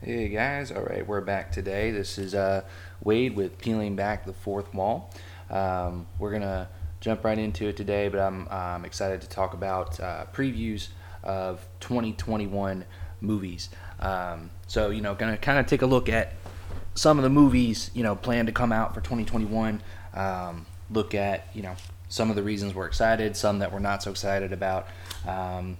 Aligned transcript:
Hey 0.00 0.28
guys, 0.30 0.72
all 0.72 0.80
right, 0.84 1.06
we're 1.06 1.20
back 1.20 1.52
today. 1.52 1.90
This 1.90 2.16
is 2.16 2.34
uh, 2.34 2.62
Wade 3.02 3.36
with 3.36 3.58
Peeling 3.58 3.94
Back 3.94 4.24
the 4.24 4.32
Fourth 4.32 4.72
Wall. 4.72 5.12
Um, 5.50 6.06
we're 6.18 6.32
gonna 6.32 6.70
jump 7.00 7.24
right 7.24 7.38
into 7.38 7.68
it 7.68 7.76
today, 7.76 8.08
but 8.08 8.20
I'm 8.20 8.48
um, 8.48 8.86
excited 8.86 9.20
to 9.20 9.28
talk 9.28 9.52
about 9.52 10.00
uh, 10.00 10.24
previews 10.32 10.88
of 11.22 11.66
2021 11.80 12.86
movies. 13.20 13.68
Um, 14.00 14.48
so, 14.66 14.88
you 14.88 15.02
know, 15.02 15.14
gonna 15.14 15.36
kind 15.36 15.58
of 15.58 15.66
take 15.66 15.82
a 15.82 15.86
look 15.86 16.08
at 16.08 16.32
some 16.94 17.18
of 17.18 17.22
the 17.22 17.30
movies, 17.30 17.90
you 17.92 18.02
know, 18.02 18.16
planned 18.16 18.46
to 18.46 18.52
come 18.52 18.72
out 18.72 18.94
for 18.94 19.02
2021. 19.02 19.82
Um, 20.14 20.64
look 20.90 21.14
at, 21.14 21.48
you 21.52 21.60
know, 21.60 21.76
some 22.08 22.30
of 22.30 22.36
the 22.36 22.42
reasons 22.42 22.74
we're 22.74 22.86
excited, 22.86 23.36
some 23.36 23.58
that 23.58 23.72
we're 23.72 23.78
not 23.78 24.02
so 24.02 24.10
excited 24.10 24.54
about. 24.54 24.86
Um, 25.26 25.76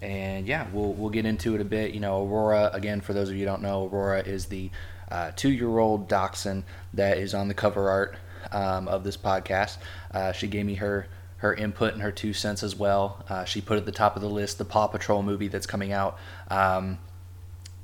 and 0.00 0.46
yeah, 0.46 0.66
we'll 0.72 0.92
we'll 0.92 1.10
get 1.10 1.26
into 1.26 1.54
it 1.54 1.60
a 1.60 1.64
bit. 1.64 1.94
You 1.94 2.00
know, 2.00 2.26
Aurora 2.26 2.70
again. 2.72 3.00
For 3.00 3.12
those 3.12 3.30
of 3.30 3.36
you 3.36 3.44
don't 3.44 3.62
know, 3.62 3.86
Aurora 3.86 4.20
is 4.20 4.46
the 4.46 4.70
uh, 5.10 5.30
two-year-old 5.36 6.08
dachshund 6.08 6.64
that 6.94 7.18
is 7.18 7.34
on 7.34 7.48
the 7.48 7.54
cover 7.54 7.88
art 7.88 8.16
um, 8.52 8.88
of 8.88 9.04
this 9.04 9.16
podcast. 9.16 9.78
Uh, 10.12 10.32
she 10.32 10.46
gave 10.46 10.66
me 10.66 10.74
her 10.74 11.08
her 11.38 11.54
input 11.54 11.92
and 11.92 12.02
her 12.02 12.12
two 12.12 12.32
cents 12.32 12.62
as 12.62 12.74
well. 12.74 13.24
Uh, 13.28 13.44
she 13.44 13.60
put 13.60 13.76
at 13.76 13.84
the 13.84 13.92
top 13.92 14.16
of 14.16 14.22
the 14.22 14.28
list 14.28 14.58
the 14.58 14.64
Paw 14.64 14.86
Patrol 14.86 15.22
movie 15.22 15.48
that's 15.48 15.66
coming 15.66 15.92
out. 15.92 16.18
Um, 16.50 16.98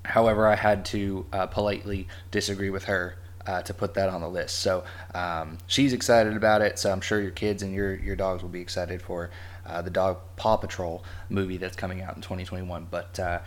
however, 0.05 0.47
I 0.47 0.57
had 0.57 0.85
to 0.87 1.27
uh, 1.33 1.47
politely 1.47 2.09
disagree 2.31 2.71
with 2.71 2.85
her 2.85 3.17
uh, 3.47 3.63
to 3.63 3.75
put 3.75 3.95
that 3.95 4.09
on 4.09 4.21
the 4.21 4.29
list. 4.29 4.61
So 4.61 4.85
um, 5.15 5.59
she's 5.67 5.93
excited 5.93 6.37
about 6.37 6.63
it. 6.63 6.79
So 6.79 6.91
I'm 6.91 7.01
sure 7.01 7.21
your 7.21 7.31
kids 7.31 7.63
and 7.63 7.75
your 7.75 7.95
your 7.95 8.17
dogs 8.17 8.43
will 8.43 8.51
be 8.51 8.61
excited 8.61 9.03
for 9.03 9.31
the 9.83 9.91
Dog 9.91 10.19
Paw 10.37 10.57
Patrol 10.57 11.05
movie 11.29 11.57
that's 11.57 11.77
coming 11.77 12.03
out 12.03 12.17
in 12.17 12.23
2021. 12.23 12.87
But 12.91 13.19
uh, 13.19 13.41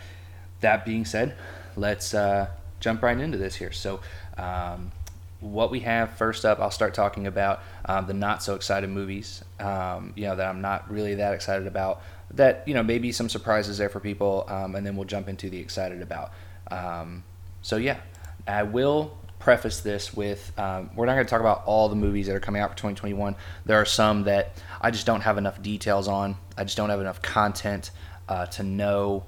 that 0.60 0.84
being 0.84 1.04
said, 1.04 1.36
let's 1.76 2.14
uh, 2.14 2.48
jump 2.80 3.02
right 3.02 3.18
into 3.18 3.38
this 3.38 3.56
here. 3.56 3.72
So, 3.72 4.00
um, 4.36 4.92
what 5.40 5.70
we 5.70 5.80
have 5.80 6.16
first 6.16 6.44
up, 6.44 6.60
I'll 6.60 6.70
start 6.70 6.94
talking 6.94 7.26
about 7.26 7.62
um, 7.84 8.06
the 8.06 8.14
not 8.14 8.42
so 8.42 8.54
excited 8.54 8.88
movies. 8.88 9.44
Um, 9.60 10.12
you 10.16 10.24
know 10.24 10.36
that 10.36 10.48
I'm 10.48 10.60
not 10.60 10.90
really 10.90 11.14
that 11.16 11.34
excited 11.34 11.66
about. 11.66 12.02
That 12.32 12.66
you 12.66 12.74
know 12.74 12.82
maybe 12.82 13.12
some 13.12 13.28
surprises 13.28 13.78
there 13.78 13.88
for 13.88 14.00
people, 14.00 14.46
um, 14.48 14.74
and 14.74 14.86
then 14.86 14.96
we'll 14.96 15.06
jump 15.06 15.28
into 15.28 15.50
the 15.50 15.58
excited 15.58 16.00
about. 16.00 16.32
Um, 16.70 17.22
so 17.62 17.76
yeah, 17.76 17.98
I 18.46 18.62
will 18.62 19.16
preface 19.38 19.80
this 19.80 20.14
with 20.14 20.52
um, 20.58 20.90
we're 20.96 21.06
not 21.06 21.14
going 21.14 21.26
to 21.26 21.30
talk 21.30 21.40
about 21.40 21.62
all 21.66 21.88
the 21.88 21.96
movies 21.96 22.26
that 22.26 22.34
are 22.34 22.40
coming 22.40 22.62
out 22.62 22.70
for 22.70 22.76
2021. 22.76 23.36
There 23.64 23.80
are 23.80 23.84
some 23.84 24.24
that 24.24 24.62
I 24.80 24.90
just 24.90 25.06
don't 25.06 25.20
have 25.20 25.38
enough 25.38 25.62
details 25.62 26.08
on. 26.08 26.36
I 26.56 26.64
just 26.64 26.76
don't 26.76 26.90
have 26.90 27.00
enough 27.00 27.22
content 27.22 27.90
uh, 28.28 28.46
to 28.46 28.62
know 28.62 29.24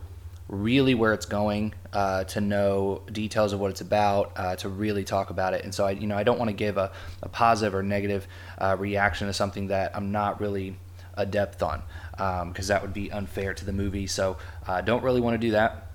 really 0.49 0.95
where 0.95 1.13
it's 1.13 1.27
going, 1.27 1.75
uh, 1.93 2.25
to 2.25 2.41
know 2.41 3.03
details 3.13 3.53
of 3.53 3.61
what 3.61 3.71
it's 3.71 3.83
about, 3.83 4.33
uh, 4.37 4.57
to 4.57 4.69
really 4.69 5.05
talk 5.05 5.31
about 5.31 5.53
it. 5.53 5.63
And 5.65 5.75
so 5.75 5.87
I, 5.87 5.91
you 5.91 6.07
know, 6.07 6.17
I 6.17 6.23
don't 6.23 6.39
want 6.39 6.49
to 6.49 6.57
give 6.57 6.79
a, 6.79 6.91
a 7.23 7.29
positive 7.29 7.75
or 7.75 7.83
negative 7.83 8.27
uh, 8.57 8.77
reaction 8.79 9.27
to 9.27 9.33
something 9.35 9.69
that 9.69 9.95
I'm 9.95 10.11
not 10.11 10.41
really 10.41 10.77
adept 11.15 11.63
on, 11.63 11.83
because 12.13 12.71
um, 12.71 12.75
that 12.75 12.81
would 12.81 12.95
be 12.95 13.13
unfair 13.13 13.53
to 13.53 13.65
the 13.65 13.73
movie. 13.73 14.07
So 14.07 14.39
I 14.67 14.79
uh, 14.79 14.81
don't 14.81 15.03
really 15.03 15.21
want 15.21 15.35
to 15.35 15.39
do 15.39 15.51
that 15.53 15.88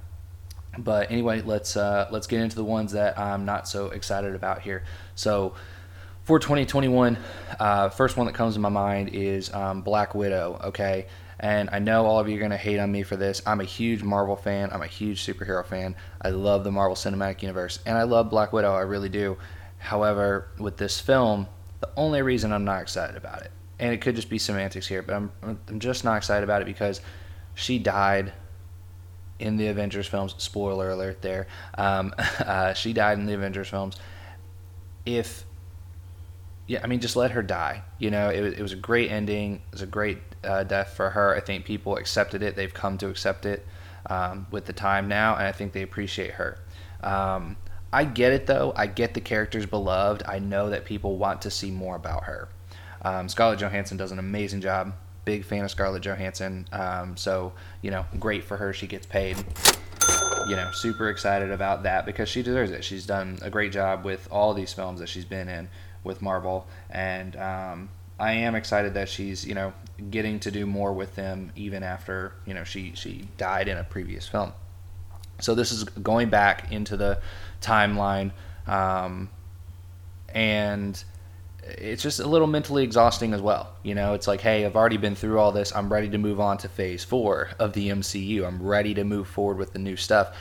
but 0.77 1.11
anyway, 1.11 1.41
let's 1.41 1.77
uh, 1.77 2.07
let's 2.11 2.27
get 2.27 2.41
into 2.41 2.55
the 2.55 2.63
ones 2.63 2.93
that 2.93 3.17
I'm 3.17 3.45
not 3.45 3.67
so 3.67 3.87
excited 3.87 4.35
about 4.35 4.61
here. 4.61 4.83
So 5.15 5.53
for 6.23 6.39
2021, 6.39 7.17
uh, 7.59 7.89
first 7.89 8.17
one 8.17 8.25
that 8.27 8.33
comes 8.33 8.55
to 8.55 8.59
my 8.59 8.69
mind 8.69 9.09
is 9.09 9.53
um, 9.53 9.81
Black 9.81 10.15
Widow. 10.15 10.59
Okay, 10.63 11.07
and 11.39 11.69
I 11.71 11.79
know 11.79 12.05
all 12.05 12.19
of 12.19 12.27
you 12.27 12.37
are 12.37 12.39
gonna 12.39 12.57
hate 12.57 12.79
on 12.79 12.91
me 12.91 13.03
for 13.03 13.15
this. 13.15 13.41
I'm 13.45 13.61
a 13.61 13.65
huge 13.65 14.03
Marvel 14.03 14.35
fan. 14.35 14.69
I'm 14.71 14.81
a 14.81 14.87
huge 14.87 15.23
superhero 15.25 15.65
fan. 15.65 15.95
I 16.21 16.29
love 16.29 16.63
the 16.63 16.71
Marvel 16.71 16.95
Cinematic 16.95 17.41
Universe, 17.41 17.79
and 17.85 17.97
I 17.97 18.03
love 18.03 18.29
Black 18.29 18.51
Widow. 18.51 18.73
I 18.73 18.81
really 18.81 19.09
do. 19.09 19.37
However, 19.77 20.47
with 20.57 20.77
this 20.77 20.99
film, 20.99 21.47
the 21.81 21.89
only 21.97 22.21
reason 22.21 22.53
I'm 22.53 22.65
not 22.65 22.81
excited 22.81 23.17
about 23.17 23.41
it, 23.41 23.51
and 23.77 23.93
it 23.93 24.01
could 24.01 24.15
just 24.15 24.29
be 24.29 24.39
semantics 24.39 24.87
here, 24.87 25.03
but 25.03 25.13
I'm 25.13 25.31
I'm 25.67 25.79
just 25.79 26.03
not 26.03 26.17
excited 26.17 26.43
about 26.43 26.61
it 26.63 26.65
because 26.65 27.01
she 27.53 27.77
died 27.77 28.33
in 29.39 29.57
the 29.57 29.67
Avengers 29.67 30.07
films. 30.07 30.35
Spoiler 30.37 30.89
alert 30.91 31.21
there. 31.21 31.47
Um, 31.77 32.13
uh, 32.39 32.73
she 32.73 32.93
died 32.93 33.17
in 33.17 33.25
the 33.25 33.33
Avengers 33.33 33.69
films. 33.69 33.97
If 35.05 35.45
yeah, 36.65 36.79
I 36.81 36.87
mean, 36.87 37.01
just 37.01 37.15
let 37.15 37.31
her 37.31 37.43
die. 37.43 37.83
You 37.99 38.09
know, 38.09 38.29
it 38.29 38.41
was, 38.41 38.53
it 38.53 38.61
was 38.61 38.71
a 38.71 38.77
great 38.77 39.11
ending. 39.11 39.55
It 39.55 39.71
was 39.71 39.81
a 39.81 39.87
great 39.87 40.19
uh, 40.43 40.63
death 40.63 40.93
for 40.95 41.09
her. 41.09 41.35
I 41.35 41.41
think 41.41 41.65
people 41.65 41.97
accepted 41.97 42.41
it. 42.41 42.55
They've 42.55 42.73
come 42.73 42.97
to 42.99 43.09
accept 43.09 43.45
it 43.45 43.65
um, 44.09 44.47
with 44.49 44.65
the 44.65 44.73
time 44.73 45.07
now, 45.07 45.35
and 45.35 45.45
I 45.45 45.51
think 45.51 45.73
they 45.73 45.81
appreciate 45.81 46.31
her. 46.31 46.59
Um, 47.01 47.57
I 47.91 48.05
get 48.05 48.31
it 48.33 48.47
though. 48.47 48.73
I 48.75 48.87
get 48.87 49.13
the 49.13 49.21
character's 49.21 49.65
beloved. 49.65 50.23
I 50.25 50.39
know 50.39 50.69
that 50.69 50.85
people 50.85 51.17
want 51.17 51.41
to 51.43 51.51
see 51.51 51.69
more 51.69 51.95
about 51.95 52.23
her. 52.23 52.49
Um, 53.03 53.27
Scarlett 53.27 53.59
Johansson 53.59 53.97
does 53.97 54.11
an 54.11 54.19
amazing 54.19 54.61
job 54.61 54.93
big 55.25 55.45
fan 55.45 55.63
of 55.63 55.71
Scarlett 55.71 56.03
Johansson. 56.03 56.67
Um, 56.71 57.17
so 57.17 57.53
you 57.81 57.91
know, 57.91 58.05
great 58.19 58.43
for 58.43 58.57
her. 58.57 58.73
She 58.73 58.87
gets 58.87 59.05
paid. 59.05 59.37
You 60.47 60.57
know, 60.57 60.71
super 60.73 61.09
excited 61.09 61.51
about 61.51 61.83
that 61.83 62.05
because 62.05 62.27
she 62.27 62.43
deserves 62.43 62.71
it. 62.71 62.83
She's 62.83 63.05
done 63.05 63.39
a 63.41 63.49
great 63.49 63.71
job 63.71 64.03
with 64.03 64.27
all 64.29 64.53
these 64.53 64.73
films 64.73 64.99
that 64.99 65.07
she's 65.07 65.23
been 65.23 65.47
in 65.47 65.69
with 66.03 66.21
Marvel, 66.21 66.67
and 66.89 67.35
um, 67.37 67.89
I 68.19 68.33
am 68.33 68.55
excited 68.55 68.93
that 68.95 69.07
she's 69.07 69.45
you 69.45 69.55
know 69.55 69.73
getting 70.09 70.39
to 70.41 70.51
do 70.51 70.65
more 70.65 70.91
with 70.91 71.15
them 71.15 71.51
even 71.55 71.83
after 71.83 72.33
you 72.45 72.53
know 72.53 72.63
she 72.63 72.93
she 72.95 73.29
died 73.37 73.67
in 73.67 73.77
a 73.77 73.83
previous 73.83 74.27
film. 74.27 74.51
So 75.39 75.55
this 75.55 75.71
is 75.71 75.83
going 75.83 76.29
back 76.29 76.71
into 76.71 76.97
the 76.97 77.19
timeline, 77.61 78.31
um, 78.67 79.29
and 80.29 81.01
it's 81.65 82.03
just 82.03 82.19
a 82.19 82.27
little 82.27 82.47
mentally 82.47 82.83
exhausting 82.83 83.33
as 83.33 83.41
well. 83.41 83.71
You 83.83 83.95
know, 83.95 84.13
it's 84.13 84.27
like, 84.27 84.41
hey, 84.41 84.65
I've 84.65 84.75
already 84.75 84.97
been 84.97 85.15
through 85.15 85.39
all 85.39 85.51
this. 85.51 85.73
I'm 85.75 85.91
ready 85.91 86.09
to 86.09 86.17
move 86.17 86.39
on 86.39 86.57
to 86.59 86.69
phase 86.69 87.03
four 87.03 87.49
of 87.59 87.73
the 87.73 87.89
MCU. 87.89 88.45
I'm 88.45 88.61
ready 88.61 88.93
to 88.95 89.03
move 89.03 89.27
forward 89.27 89.57
with 89.57 89.73
the 89.73 89.79
new 89.79 89.95
stuff. 89.95 90.35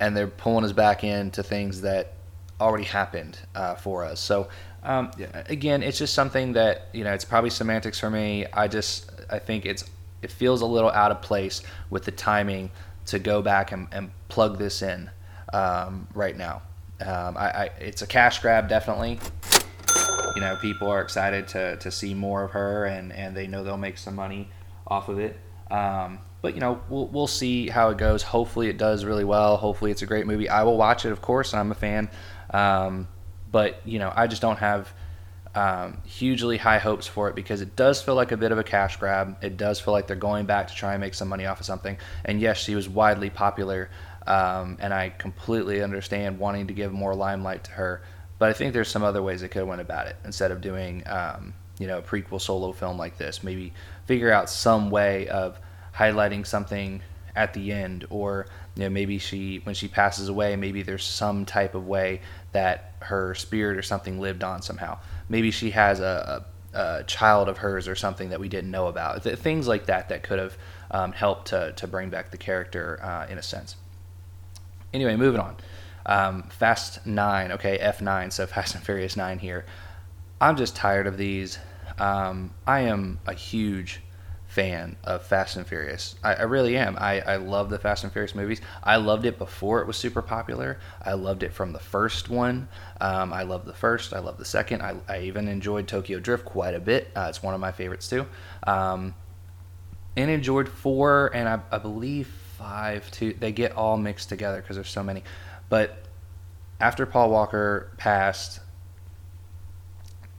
And 0.00 0.16
they're 0.16 0.26
pulling 0.26 0.64
us 0.64 0.72
back 0.72 1.04
into 1.04 1.42
things 1.42 1.82
that 1.82 2.14
already 2.60 2.84
happened 2.84 3.38
uh, 3.54 3.74
for 3.74 4.04
us. 4.04 4.20
So, 4.20 4.48
um, 4.82 5.10
again, 5.46 5.82
it's 5.82 5.98
just 5.98 6.14
something 6.14 6.52
that, 6.54 6.88
you 6.92 7.04
know, 7.04 7.12
it's 7.12 7.24
probably 7.24 7.50
semantics 7.50 7.98
for 7.98 8.10
me. 8.10 8.46
I 8.52 8.68
just, 8.68 9.10
I 9.30 9.38
think 9.38 9.66
it's, 9.66 9.84
it 10.22 10.30
feels 10.30 10.60
a 10.60 10.66
little 10.66 10.90
out 10.90 11.10
of 11.10 11.22
place 11.22 11.62
with 11.90 12.04
the 12.04 12.12
timing 12.12 12.70
to 13.06 13.18
go 13.18 13.42
back 13.42 13.72
and, 13.72 13.88
and 13.92 14.10
plug 14.28 14.58
this 14.58 14.82
in 14.82 15.10
um, 15.52 16.08
right 16.14 16.36
now. 16.36 16.62
Um, 17.00 17.36
I, 17.36 17.50
I, 17.50 17.70
it's 17.80 18.02
a 18.02 18.06
cash 18.06 18.40
grab, 18.40 18.68
definitely 18.68 19.18
you 20.34 20.40
know, 20.40 20.56
people 20.56 20.88
are 20.88 21.00
excited 21.00 21.48
to, 21.48 21.76
to 21.76 21.90
see 21.90 22.14
more 22.14 22.44
of 22.44 22.52
her 22.52 22.86
and, 22.86 23.12
and 23.12 23.36
they 23.36 23.46
know 23.46 23.62
they'll 23.62 23.76
make 23.76 23.98
some 23.98 24.14
money 24.14 24.48
off 24.86 25.08
of 25.08 25.18
it. 25.18 25.38
Um, 25.70 26.18
but 26.42 26.54
you 26.54 26.60
know, 26.60 26.80
we'll, 26.88 27.06
we'll 27.06 27.26
see 27.26 27.68
how 27.68 27.88
it 27.90 27.98
goes. 27.98 28.22
Hopefully, 28.22 28.68
it 28.68 28.76
does 28.76 29.04
really 29.04 29.24
well. 29.24 29.56
Hopefully, 29.56 29.90
it's 29.90 30.02
a 30.02 30.06
great 30.06 30.26
movie. 30.26 30.48
I 30.48 30.62
will 30.64 30.76
watch 30.76 31.06
it, 31.06 31.10
of 31.10 31.22
course. 31.22 31.54
I'm 31.54 31.72
a 31.72 31.74
fan, 31.74 32.10
um, 32.50 33.08
but 33.50 33.80
you 33.86 33.98
know, 33.98 34.12
I 34.14 34.26
just 34.26 34.42
don't 34.42 34.58
have 34.58 34.92
um, 35.54 36.02
hugely 36.04 36.58
high 36.58 36.78
hopes 36.78 37.06
for 37.06 37.30
it 37.30 37.34
because 37.34 37.62
it 37.62 37.76
does 37.76 38.02
feel 38.02 38.14
like 38.14 38.32
a 38.32 38.36
bit 38.36 38.52
of 38.52 38.58
a 38.58 38.64
cash 38.64 38.96
grab. 38.96 39.36
It 39.42 39.56
does 39.56 39.80
feel 39.80 39.92
like 39.92 40.06
they're 40.06 40.16
going 40.16 40.46
back 40.46 40.68
to 40.68 40.74
try 40.74 40.92
and 40.92 41.00
make 41.00 41.14
some 41.14 41.28
money 41.28 41.46
off 41.46 41.60
of 41.60 41.66
something. 41.66 41.96
And 42.24 42.40
yes, 42.40 42.58
she 42.58 42.74
was 42.74 42.88
widely 42.88 43.30
popular, 43.30 43.88
um, 44.26 44.76
and 44.80 44.92
I 44.92 45.10
completely 45.16 45.82
understand 45.82 46.38
wanting 46.38 46.66
to 46.66 46.74
give 46.74 46.92
more 46.92 47.14
limelight 47.14 47.64
to 47.64 47.70
her. 47.70 48.02
But 48.38 48.48
I 48.48 48.52
think 48.52 48.72
there's 48.72 48.88
some 48.88 49.02
other 49.02 49.22
ways 49.22 49.40
they 49.40 49.48
could 49.48 49.60
have 49.60 49.68
went 49.68 49.80
about 49.80 50.06
it 50.06 50.16
instead 50.24 50.50
of 50.50 50.60
doing, 50.60 51.02
um, 51.06 51.54
you 51.78 51.86
know, 51.86 51.98
a 51.98 52.02
prequel 52.02 52.40
solo 52.40 52.72
film 52.72 52.98
like 52.98 53.16
this. 53.16 53.42
Maybe 53.42 53.72
figure 54.06 54.32
out 54.32 54.50
some 54.50 54.90
way 54.90 55.28
of 55.28 55.58
highlighting 55.96 56.46
something 56.46 57.02
at 57.36 57.54
the 57.54 57.72
end, 57.72 58.06
or 58.10 58.46
you 58.76 58.82
know, 58.82 58.90
maybe 58.90 59.18
she 59.18 59.58
when 59.64 59.74
she 59.74 59.88
passes 59.88 60.28
away, 60.28 60.56
maybe 60.56 60.82
there's 60.82 61.04
some 61.04 61.44
type 61.44 61.74
of 61.74 61.86
way 61.86 62.20
that 62.52 62.92
her 63.00 63.34
spirit 63.34 63.76
or 63.76 63.82
something 63.82 64.20
lived 64.20 64.42
on 64.42 64.62
somehow. 64.62 64.98
Maybe 65.28 65.50
she 65.50 65.70
has 65.70 66.00
a, 66.00 66.44
a, 66.74 66.78
a 66.78 67.04
child 67.04 67.48
of 67.48 67.58
hers 67.58 67.88
or 67.88 67.94
something 67.94 68.30
that 68.30 68.40
we 68.40 68.48
didn't 68.48 68.70
know 68.70 68.88
about. 68.88 69.22
Th- 69.22 69.38
things 69.38 69.66
like 69.66 69.86
that 69.86 70.08
that 70.08 70.22
could 70.22 70.38
have 70.38 70.56
um, 70.90 71.12
helped 71.12 71.48
to 71.48 71.72
to 71.72 71.86
bring 71.86 72.10
back 72.10 72.30
the 72.30 72.38
character 72.38 73.00
uh, 73.02 73.26
in 73.30 73.38
a 73.38 73.42
sense. 73.42 73.76
Anyway, 74.92 75.16
moving 75.16 75.40
on. 75.40 75.56
Um, 76.06 76.44
Fast 76.44 77.06
9, 77.06 77.52
okay, 77.52 77.78
F9, 77.78 78.32
so 78.32 78.46
Fast 78.48 78.74
and 78.74 78.84
Furious 78.84 79.16
9 79.16 79.38
here. 79.38 79.64
I'm 80.40 80.56
just 80.56 80.76
tired 80.76 81.06
of 81.06 81.16
these. 81.16 81.58
Um, 81.98 82.52
I 82.66 82.80
am 82.80 83.20
a 83.26 83.34
huge 83.34 84.00
fan 84.46 84.96
of 85.02 85.26
Fast 85.26 85.56
and 85.56 85.66
Furious. 85.66 86.14
I, 86.22 86.34
I, 86.34 86.42
really 86.42 86.76
am. 86.76 86.96
I, 86.98 87.20
I 87.20 87.36
love 87.36 87.70
the 87.70 87.78
Fast 87.78 88.04
and 88.04 88.12
Furious 88.12 88.36
movies. 88.36 88.60
I 88.84 88.96
loved 88.96 89.26
it 89.26 89.36
before 89.36 89.80
it 89.80 89.86
was 89.86 89.96
super 89.96 90.22
popular. 90.22 90.78
I 91.02 91.14
loved 91.14 91.42
it 91.42 91.52
from 91.52 91.72
the 91.72 91.80
first 91.80 92.30
one. 92.30 92.68
Um, 93.00 93.32
I 93.32 93.42
love 93.42 93.64
the 93.64 93.72
first. 93.72 94.12
I 94.12 94.20
love 94.20 94.38
the 94.38 94.44
second. 94.44 94.82
I, 94.82 94.94
I 95.08 95.22
even 95.22 95.48
enjoyed 95.48 95.88
Tokyo 95.88 96.20
Drift 96.20 96.44
quite 96.44 96.74
a 96.74 96.80
bit. 96.80 97.10
Uh, 97.16 97.26
it's 97.28 97.42
one 97.42 97.54
of 97.54 97.60
my 97.60 97.72
favorites 97.72 98.08
too. 98.08 98.26
Um, 98.64 99.14
and 100.16 100.30
enjoyed 100.30 100.68
four 100.68 101.32
and 101.34 101.48
I, 101.48 101.60
I 101.72 101.78
believe 101.78 102.28
five, 102.58 103.10
too. 103.10 103.34
They 103.38 103.52
get 103.52 103.72
all 103.72 103.96
mixed 103.96 104.28
together 104.28 104.60
because 104.60 104.76
there's 104.76 104.90
so 104.90 105.02
many. 105.02 105.24
But 105.68 106.04
after 106.80 107.06
Paul 107.06 107.30
Walker 107.30 107.90
passed, 107.96 108.60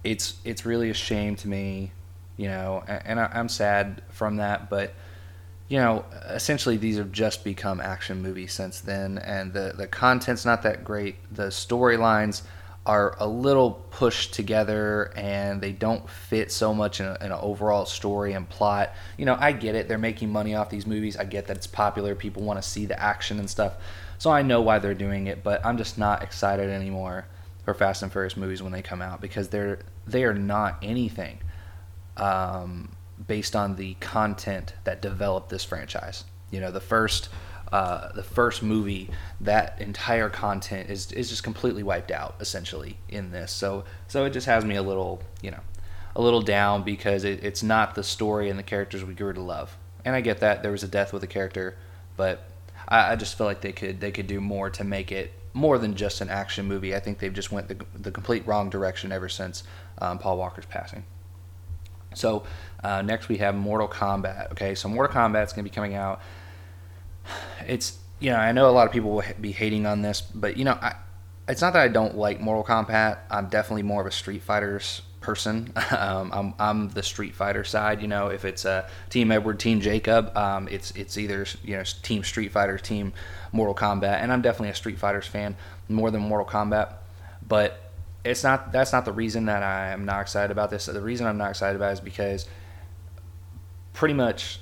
it's 0.03 0.35
it's 0.43 0.65
really 0.65 0.89
a 0.89 0.93
shame 0.93 1.35
to 1.37 1.47
me, 1.47 1.91
you 2.37 2.47
know, 2.47 2.83
and 2.87 3.19
I, 3.19 3.31
I'm 3.33 3.49
sad 3.49 4.03
from 4.09 4.37
that. 4.37 4.69
But 4.69 4.93
you 5.67 5.79
know, 5.79 6.05
essentially 6.29 6.77
these 6.77 6.97
have 6.97 7.11
just 7.11 7.43
become 7.43 7.81
action 7.81 8.21
movies 8.21 8.53
since 8.53 8.81
then, 8.81 9.17
and 9.17 9.51
the 9.53 9.73
the 9.75 9.87
content's 9.87 10.45
not 10.45 10.61
that 10.63 10.83
great. 10.83 11.15
The 11.33 11.47
storylines 11.47 12.43
are 12.85 13.15
a 13.19 13.27
little 13.27 13.71
pushed 13.89 14.33
together 14.33 15.11
and 15.15 15.59
they 15.59 15.71
don't 15.71 16.07
fit 16.07 16.51
so 16.51 16.71
much 16.71 16.99
in, 16.99 17.07
a, 17.07 17.17
in, 17.19 17.31
an 17.31 17.39
overall 17.41 17.85
story 17.85 18.33
and 18.33 18.47
plot. 18.47 18.93
You 19.17 19.25
know, 19.25 19.35
I 19.39 19.53
get 19.53 19.73
it. 19.73 19.87
They're 19.87 19.97
making 19.97 20.31
money 20.31 20.53
off 20.53 20.69
these 20.69 20.85
movies. 20.85 21.17
I 21.17 21.23
get 21.23 21.47
that 21.47 21.57
it's 21.57 21.65
popular. 21.65 22.13
People 22.13 22.43
want 22.43 22.61
to 22.61 22.67
see 22.67 22.85
the 22.85 23.01
action 23.01 23.39
and 23.39 23.49
stuff. 23.49 23.77
So 24.17 24.31
I 24.31 24.41
know 24.41 24.61
why 24.61 24.79
they're 24.79 24.93
doing 24.93 25.27
it, 25.27 25.43
but 25.43 25.65
I'm 25.65 25.77
just 25.77 25.97
not 25.97 26.23
excited 26.23 26.69
anymore 26.69 27.27
for 27.63 27.73
Fast 27.73 28.03
and 28.03 28.11
Furious 28.11 28.37
movies 28.37 28.61
when 28.61 28.71
they 28.71 28.81
come 28.81 29.01
out 29.01 29.21
because 29.21 29.49
they're 29.49 29.79
they 30.07 30.23
are 30.23 30.33
not 30.33 30.77
anything 30.81 31.39
um, 32.17 32.95
based 33.27 33.55
on 33.55 33.75
the 33.75 33.95
content 33.95 34.73
that 34.83 35.01
developed 35.01 35.49
this 35.49 35.63
franchise. 35.63 36.23
You 36.51 36.61
know, 36.61 36.71
the 36.71 36.79
first 36.81 37.29
uh, 37.71 38.11
the 38.13 38.23
first 38.23 38.61
movie, 38.61 39.09
that 39.41 39.81
entire 39.81 40.29
content 40.29 40.89
is 40.89 41.11
is 41.11 41.29
just 41.29 41.43
completely 41.43 41.83
wiped 41.83 42.11
out 42.11 42.35
essentially 42.39 42.97
in 43.09 43.31
this. 43.31 43.51
So 43.51 43.83
so 44.07 44.25
it 44.25 44.31
just 44.31 44.45
has 44.47 44.63
me 44.63 44.75
a 44.75 44.83
little 44.83 45.21
you 45.41 45.51
know 45.51 45.61
a 46.15 46.21
little 46.21 46.41
down 46.41 46.83
because 46.83 47.23
it, 47.25 47.43
it's 47.43 47.63
not 47.63 47.95
the 47.95 48.03
story 48.03 48.49
and 48.49 48.57
the 48.57 48.63
characters 48.63 49.03
we 49.03 49.13
grew 49.13 49.33
to 49.33 49.41
love. 49.41 49.75
And 50.05 50.15
I 50.15 50.21
get 50.21 50.39
that 50.39 50.61
there 50.61 50.71
was 50.71 50.83
a 50.83 50.87
death 50.87 51.11
with 51.11 51.23
a 51.23 51.27
character, 51.27 51.75
but 52.15 52.47
I, 52.87 53.13
I 53.13 53.15
just 53.15 53.37
feel 53.37 53.47
like 53.47 53.61
they 53.61 53.71
could 53.71 53.99
they 53.99 54.11
could 54.11 54.27
do 54.27 54.41
more 54.41 54.69
to 54.71 54.83
make 54.83 55.11
it 55.11 55.31
more 55.53 55.77
than 55.77 55.95
just 55.95 56.21
an 56.21 56.29
action 56.29 56.65
movie. 56.65 56.95
I 56.95 56.99
think 56.99 57.19
they've 57.19 57.33
just 57.33 57.51
went 57.51 57.67
the, 57.67 57.77
the 57.95 58.11
complete 58.11 58.45
wrong 58.45 58.69
direction 58.69 59.11
ever 59.11 59.29
since 59.29 59.63
um, 59.99 60.19
Paul 60.19 60.37
Walker's 60.37 60.65
passing. 60.65 61.05
So 62.13 62.43
uh, 62.83 63.01
next 63.01 63.29
we 63.29 63.37
have 63.37 63.55
Mortal 63.55 63.87
Kombat. 63.87 64.51
Okay, 64.51 64.75
so 64.75 64.87
Mortal 64.89 65.13
Kombat 65.15 65.45
is 65.45 65.53
going 65.53 65.65
to 65.65 65.69
be 65.69 65.73
coming 65.73 65.95
out 65.95 66.21
it's 67.67 67.97
you 68.19 68.31
know 68.31 68.37
I 68.37 68.51
know 68.51 68.69
a 68.69 68.71
lot 68.71 68.87
of 68.87 68.93
people 68.93 69.11
will 69.11 69.23
be 69.39 69.51
hating 69.51 69.85
on 69.85 70.01
this, 70.01 70.21
but 70.21 70.57
you 70.57 70.65
know 70.65 70.77
I, 70.81 70.95
it's 71.47 71.61
not 71.61 71.73
that 71.73 71.81
I 71.81 71.87
don't 71.87 72.15
like 72.15 72.39
Mortal 72.39 72.63
Kombat. 72.63 73.19
I'm 73.29 73.47
definitely 73.49 73.83
more 73.83 74.01
of 74.01 74.07
a 74.07 74.11
Street 74.11 74.41
Fighters 74.41 75.01
person. 75.25 75.73
Um, 75.95 76.31
I'm, 76.33 76.53
I'm 76.59 76.89
the 76.89 77.03
Street 77.03 77.35
Fighter 77.35 77.63
side. 77.63 78.01
You 78.01 78.07
know, 78.07 78.27
if 78.27 78.43
it's 78.43 78.65
a 78.65 78.89
Team 79.09 79.31
Edward, 79.31 79.59
Team 79.59 79.79
Jacob, 79.81 80.35
um, 80.35 80.67
it's 80.69 80.91
it's 80.91 81.17
either 81.17 81.45
you 81.63 81.77
know 81.77 81.83
Team 82.01 82.23
Street 82.23 82.51
Fighter, 82.51 82.77
Team 82.77 83.13
Mortal 83.51 83.75
Kombat, 83.75 84.19
and 84.21 84.31
I'm 84.31 84.41
definitely 84.41 84.69
a 84.69 84.75
Street 84.75 84.99
Fighters 84.99 85.25
fan 85.25 85.55
more 85.87 86.11
than 86.11 86.21
Mortal 86.21 86.45
Kombat. 86.45 86.93
But 87.47 87.79
it's 88.25 88.43
not 88.43 88.71
that's 88.71 88.91
not 88.91 89.05
the 89.05 89.13
reason 89.13 89.45
that 89.45 89.63
I 89.63 89.91
am 89.91 90.05
not 90.05 90.21
excited 90.21 90.51
about 90.51 90.69
this. 90.69 90.87
The 90.87 91.01
reason 91.01 91.27
I'm 91.27 91.37
not 91.37 91.51
excited 91.51 91.75
about 91.75 91.93
is 91.93 91.99
because 92.01 92.47
pretty 93.93 94.15
much 94.15 94.59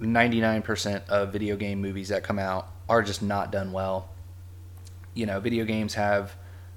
99% 0.00 1.08
of 1.08 1.32
video 1.32 1.56
game 1.56 1.80
movies 1.80 2.08
that 2.08 2.24
come 2.24 2.38
out 2.38 2.68
are 2.88 3.02
just 3.02 3.22
not 3.22 3.52
done 3.52 3.72
well. 3.72 4.08
You 5.14 5.26
know, 5.26 5.38
video 5.38 5.64
games 5.64 5.94
have 5.94 6.34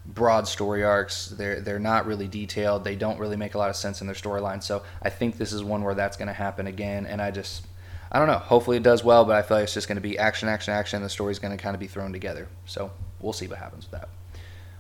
broad 0.08 0.48
story 0.48 0.84
arcs. 0.84 1.28
They're 1.28 1.62
they're 1.62 1.80
not 1.80 2.06
really 2.06 2.28
detailed. 2.28 2.84
They 2.84 2.96
don't 2.96 3.20
really 3.20 3.38
make 3.38 3.56
a 3.56 3.58
lot 3.58 3.70
of 3.70 3.76
sense 3.76 4.02
in 4.02 4.08
their 4.08 4.16
storyline. 4.16 4.64
So 4.64 4.84
I 5.02 5.10
think 5.10 5.38
this 5.38 5.52
is 5.52 5.64
one 5.64 5.84
where 5.84 5.96
that's 5.96 6.18
going 6.18 6.28
to 6.28 6.34
happen 6.34 6.68
again. 6.68 7.06
And 7.06 7.22
I 7.22 7.32
just 7.32 7.66
I 8.12 8.20
don't 8.20 8.28
know. 8.28 8.40
Hopefully 8.40 8.78
it 8.78 8.84
does 8.84 9.04
well, 9.04 9.26
but 9.26 9.36
I 9.36 9.42
feel 9.42 9.58
like 9.58 9.66
it's 9.66 9.74
just 9.74 9.88
going 9.88 9.98
to 9.98 10.02
be 10.02 10.18
action, 10.18 10.48
action, 10.48 10.74
action. 10.74 11.02
The 11.02 11.10
story's 11.10 11.40
going 11.40 11.56
to 11.56 11.62
kind 11.62 11.76
of 11.76 11.80
be 11.80 11.88
thrown 11.88 12.14
together. 12.14 12.48
So 12.66 12.92
we'll 13.20 13.34
see 13.34 13.48
what 13.48 13.60
happens 13.60 13.88
with 13.92 14.02
that. 14.02 14.10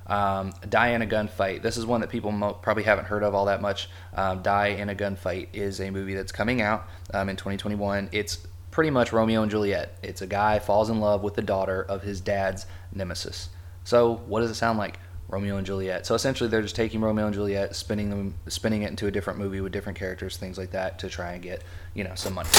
Um, 0.07 0.53
Die 0.69 0.87
in 0.89 1.01
a 1.01 1.05
Gunfight. 1.05 1.61
This 1.61 1.75
is 1.75 1.85
one 1.85 1.99
that 1.99 2.09
people 2.09 2.31
mo- 2.31 2.53
probably 2.53 2.83
haven't 2.83 3.05
heard 3.05 3.23
of 3.23 3.35
all 3.35 3.45
that 3.45 3.61
much. 3.61 3.89
Um, 4.13 4.41
Die 4.41 4.67
in 4.67 4.89
a 4.89 4.95
Gunfight 4.95 5.49
is 5.51 5.81
a 5.81 5.89
movie 5.89 6.13
that's 6.13 6.31
coming 6.31 6.61
out 6.61 6.87
um, 7.13 7.27
in 7.27 7.35
2021. 7.35 8.07
It's 8.13 8.47
pretty 8.71 8.89
much 8.89 9.11
Romeo 9.11 9.41
and 9.41 9.51
Juliet. 9.51 9.97
It's 10.01 10.21
a 10.21 10.27
guy 10.27 10.59
falls 10.59 10.89
in 10.89 11.01
love 11.01 11.23
with 11.23 11.33
the 11.33 11.41
daughter 11.41 11.83
of 11.83 12.03
his 12.03 12.21
dad's 12.21 12.65
nemesis. 12.93 13.49
So 13.83 14.21
what 14.27 14.41
does 14.41 14.51
it 14.51 14.55
sound 14.55 14.77
like? 14.77 14.99
Romeo 15.29 15.57
and 15.57 15.65
Juliet. 15.65 16.05
So 16.05 16.15
essentially, 16.15 16.49
they're 16.49 16.61
just 16.61 16.75
taking 16.75 17.01
Romeo 17.01 17.25
and 17.25 17.33
Juliet, 17.33 17.75
spinning 17.75 18.09
them, 18.09 18.35
spinning 18.47 18.83
it 18.83 18.89
into 18.89 19.07
a 19.07 19.11
different 19.11 19.39
movie 19.39 19.61
with 19.61 19.73
different 19.73 19.97
characters, 19.97 20.37
things 20.37 20.57
like 20.57 20.71
that, 20.71 20.99
to 20.99 21.09
try 21.09 21.33
and 21.33 21.41
get 21.41 21.63
you 21.93 22.03
know 22.03 22.15
some 22.15 22.33
money. 22.33 22.49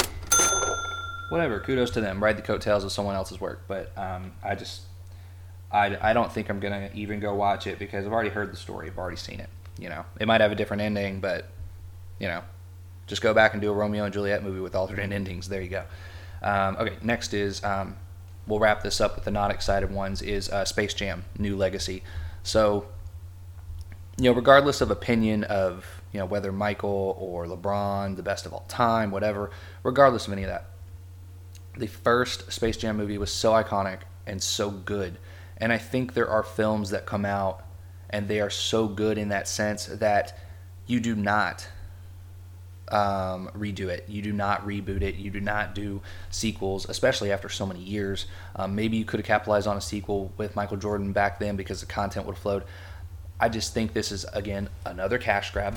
Whatever. 1.29 1.59
Kudos 1.59 1.91
to 1.91 2.01
them. 2.01 2.23
Ride 2.23 2.37
the 2.37 2.41
coattails 2.41 2.83
of 2.83 2.91
someone 2.91 3.15
else's 3.15 3.39
work. 3.39 3.63
But 3.67 3.95
um, 3.97 4.33
I 4.43 4.55
just 4.55 4.81
I, 5.71 5.97
I 6.01 6.13
don't 6.13 6.31
think 6.31 6.49
I'm 6.49 6.59
gonna 6.59 6.89
even 6.93 7.19
go 7.19 7.33
watch 7.35 7.67
it 7.67 7.79
because 7.79 8.05
I've 8.05 8.11
already 8.11 8.29
heard 8.29 8.51
the 8.51 8.57
story. 8.57 8.87
I've 8.87 8.97
already 8.97 9.17
seen 9.17 9.39
it. 9.39 9.49
You 9.77 9.89
know, 9.89 10.05
it 10.19 10.27
might 10.27 10.41
have 10.41 10.51
a 10.51 10.55
different 10.55 10.81
ending, 10.81 11.19
but 11.19 11.47
you 12.19 12.27
know, 12.27 12.43
just 13.07 13.21
go 13.21 13.33
back 13.33 13.53
and 13.53 13.61
do 13.61 13.71
a 13.71 13.73
Romeo 13.73 14.03
and 14.03 14.13
Juliet 14.13 14.43
movie 14.43 14.59
with 14.59 14.75
alternate 14.75 15.11
endings. 15.13 15.47
There 15.49 15.61
you 15.61 15.69
go. 15.69 15.83
Um, 16.41 16.77
okay, 16.79 16.97
next 17.01 17.33
is 17.33 17.63
um, 17.63 17.97
we'll 18.47 18.59
wrap 18.59 18.81
this 18.83 18.99
up 18.99 19.15
with 19.15 19.25
the 19.25 19.31
not 19.31 19.51
excited 19.51 19.91
ones. 19.91 20.21
Is 20.21 20.49
uh, 20.49 20.65
Space 20.65 20.93
Jam: 20.93 21.25
New 21.37 21.55
Legacy. 21.55 22.03
So, 22.43 22.87
you 24.17 24.25
know, 24.25 24.35
regardless 24.35 24.81
of 24.81 24.91
opinion 24.91 25.43
of 25.45 25.85
you 26.11 26.19
know 26.19 26.25
whether 26.25 26.51
Michael 26.51 27.15
or 27.19 27.45
LeBron, 27.45 28.15
the 28.15 28.23
best 28.23 28.45
of 28.45 28.53
all 28.53 28.65
time, 28.67 29.11
whatever, 29.11 29.51
regardless 29.83 30.27
of 30.27 30.33
any 30.33 30.43
of 30.43 30.49
that, 30.49 30.65
the 31.77 31.87
first 31.87 32.51
Space 32.51 32.77
Jam 32.77 32.97
movie 32.97 33.17
was 33.17 33.31
so 33.31 33.51
iconic 33.51 33.99
and 34.25 34.41
so 34.41 34.69
good. 34.69 35.17
And 35.57 35.73
I 35.73 35.77
think 35.77 36.13
there 36.13 36.29
are 36.29 36.43
films 36.43 36.89
that 36.91 37.05
come 37.05 37.25
out 37.25 37.63
and 38.09 38.27
they 38.27 38.39
are 38.39 38.49
so 38.49 38.87
good 38.87 39.17
in 39.17 39.29
that 39.29 39.47
sense 39.47 39.85
that 39.85 40.37
you 40.87 40.99
do 40.99 41.15
not 41.15 41.67
um, 42.91 43.49
redo 43.57 43.87
it. 43.87 44.05
You 44.07 44.21
do 44.21 44.33
not 44.33 44.65
reboot 44.65 45.01
it. 45.01 45.15
You 45.15 45.31
do 45.31 45.39
not 45.39 45.75
do 45.75 46.01
sequels, 46.29 46.87
especially 46.89 47.31
after 47.31 47.49
so 47.49 47.65
many 47.65 47.79
years. 47.79 48.25
Um, 48.55 48.75
maybe 48.75 48.97
you 48.97 49.05
could 49.05 49.19
have 49.19 49.27
capitalized 49.27 49.67
on 49.67 49.77
a 49.77 49.81
sequel 49.81 50.31
with 50.37 50.55
Michael 50.55 50.77
Jordan 50.77 51.11
back 51.11 51.39
then 51.39 51.55
because 51.55 51.79
the 51.79 51.85
content 51.85 52.25
would 52.25 52.35
have 52.35 52.41
flowed. 52.41 52.63
I 53.39 53.49
just 53.49 53.73
think 53.73 53.93
this 53.93 54.11
is, 54.11 54.25
again, 54.33 54.69
another 54.85 55.17
cash 55.17 55.51
grab. 55.51 55.75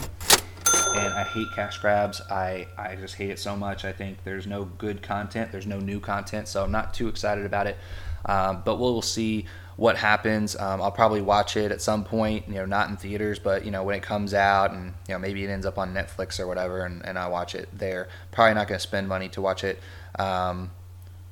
And 0.95 1.15
I 1.15 1.25
hate 1.25 1.47
cash 1.55 1.79
grabs. 1.79 2.21
I, 2.31 2.67
I 2.77 2.97
just 2.97 3.15
hate 3.15 3.31
it 3.31 3.39
so 3.39 3.57
much. 3.57 3.85
I 3.85 3.93
think 3.93 4.25
there's 4.25 4.47
no 4.47 4.65
good 4.65 5.03
content, 5.03 5.53
there's 5.53 5.67
no 5.67 5.79
new 5.79 6.01
content, 6.01 6.49
so 6.49 6.63
I'm 6.65 6.73
not 6.73 6.93
too 6.93 7.09
excited 7.09 7.47
about 7.47 7.67
it. 7.67 7.77
Um, 8.25 8.63
but 8.65 8.77
we'll 8.77 9.03
see 9.03 9.47
what 9.77 9.97
happens. 9.97 10.57
Um, 10.57 10.83
I'll 10.83 10.93
probably 10.93 11.23
watch 11.23 11.57
it 11.57 11.73
at 11.73 11.81
some 11.81 12.05
point, 12.05 12.47
you 12.49 12.55
know, 12.55 12.67
not 12.67 12.91
in 12.91 12.97
theaters, 12.97 13.39
but 13.39 13.65
you 13.65 13.71
know, 13.71 13.83
when 13.83 13.97
it 13.97 14.03
comes 14.03 14.35
out 14.35 14.73
and 14.73 14.95
you 15.09 15.15
know 15.15 15.19
maybe 15.19 15.45
it 15.45 15.49
ends 15.49 15.67
up 15.67 15.79
on 15.79 15.95
Netflix 15.95 16.39
or 16.39 16.47
whatever, 16.47 16.85
and, 16.85 17.05
and 17.05 17.19
I 17.19 17.29
watch 17.29 17.55
it 17.55 17.69
there. 17.73 18.09
Probably 18.31 18.55
not 18.55 18.69
going 18.69 18.79
to 18.79 18.83
spend 18.83 19.09
money 19.09 19.29
to 19.31 19.41
watch 19.41 19.65
it. 19.65 19.81
Um, 20.19 20.71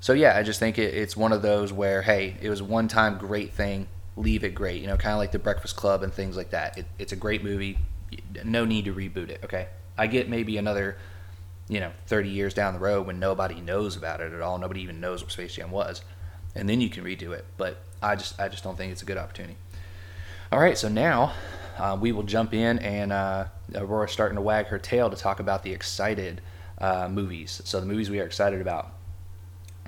so 0.00 0.12
yeah, 0.14 0.37
I 0.37 0.42
just 0.42 0.59
think 0.59 0.78
it, 0.78 0.94
it's 0.94 1.16
one 1.16 1.32
of 1.32 1.42
those 1.42 1.73
where 1.73 2.02
hey, 2.02 2.37
it 2.40 2.49
was 2.49 2.62
one 2.62 2.88
time 2.88 3.18
great 3.18 3.52
thing, 3.52 3.88
leave 4.16 4.44
it 4.44 4.54
great. 4.54 4.80
You 4.80 4.88
know, 4.88 4.97
kind 4.97 5.12
of 5.12 5.18
like 5.18 5.32
The 5.32 5.38
Breakfast 5.38 5.76
Club 5.76 6.02
and 6.02 6.12
things 6.12 6.37
like 6.37 6.50
that. 6.50 6.78
It, 6.78 6.87
it's 6.99 7.12
a 7.12 7.16
great 7.16 7.44
movie. 7.44 7.78
No 8.44 8.64
need 8.64 8.87
to 8.87 8.94
reboot 8.94 9.28
it. 9.28 9.40
Okay, 9.44 9.68
I 9.99 10.06
get 10.06 10.28
maybe 10.28 10.56
another. 10.56 10.97
You 11.68 11.78
know, 11.78 11.92
30 12.09 12.30
years 12.30 12.52
down 12.52 12.75
the 12.75 12.80
road 12.80 13.06
when 13.06 13.20
nobody 13.20 13.61
knows 13.61 13.94
about 13.94 14.20
it 14.20 14.32
at 14.32 14.40
all, 14.40 14.59
nobody 14.59 14.80
even 14.80 14.99
knows 14.99 15.23
what 15.23 15.30
Space 15.30 15.54
Jam 15.54 15.70
was, 15.70 16.02
and 16.54 16.69
then 16.69 16.80
you 16.80 16.90
can 16.90 17.04
redo 17.04 17.33
it. 17.33 17.45
But 17.57 17.78
I 18.02 18.16
just 18.16 18.40
I 18.40 18.49
just 18.49 18.64
don't 18.64 18.76
think 18.76 18.92
it's 18.92 19.02
a 19.02 19.07
good 19.07 19.19
opportunity. 19.19 19.57
All 20.52 20.59
right, 20.59 20.76
so 20.76 20.88
now 20.88 21.33
uh, 21.78 21.97
we 22.00 22.12
will 22.12 22.25
jump 22.25 22.52
in, 22.52 22.78
and 22.80 23.12
uh, 23.12 23.47
Aurora's 23.75 24.11
starting 24.11 24.37
to 24.37 24.42
wag 24.42 24.66
her 24.66 24.78
tail 24.78 25.09
to 25.09 25.16
talk 25.16 25.38
about 25.38 25.62
the 25.62 25.73
excited 25.73 26.40
uh, 26.78 27.09
movies. 27.09 27.62
So 27.64 27.80
the 27.80 27.87
movies 27.87 28.11
we 28.11 28.21
are 28.21 28.25
excited 28.25 28.61
about. 28.61 28.92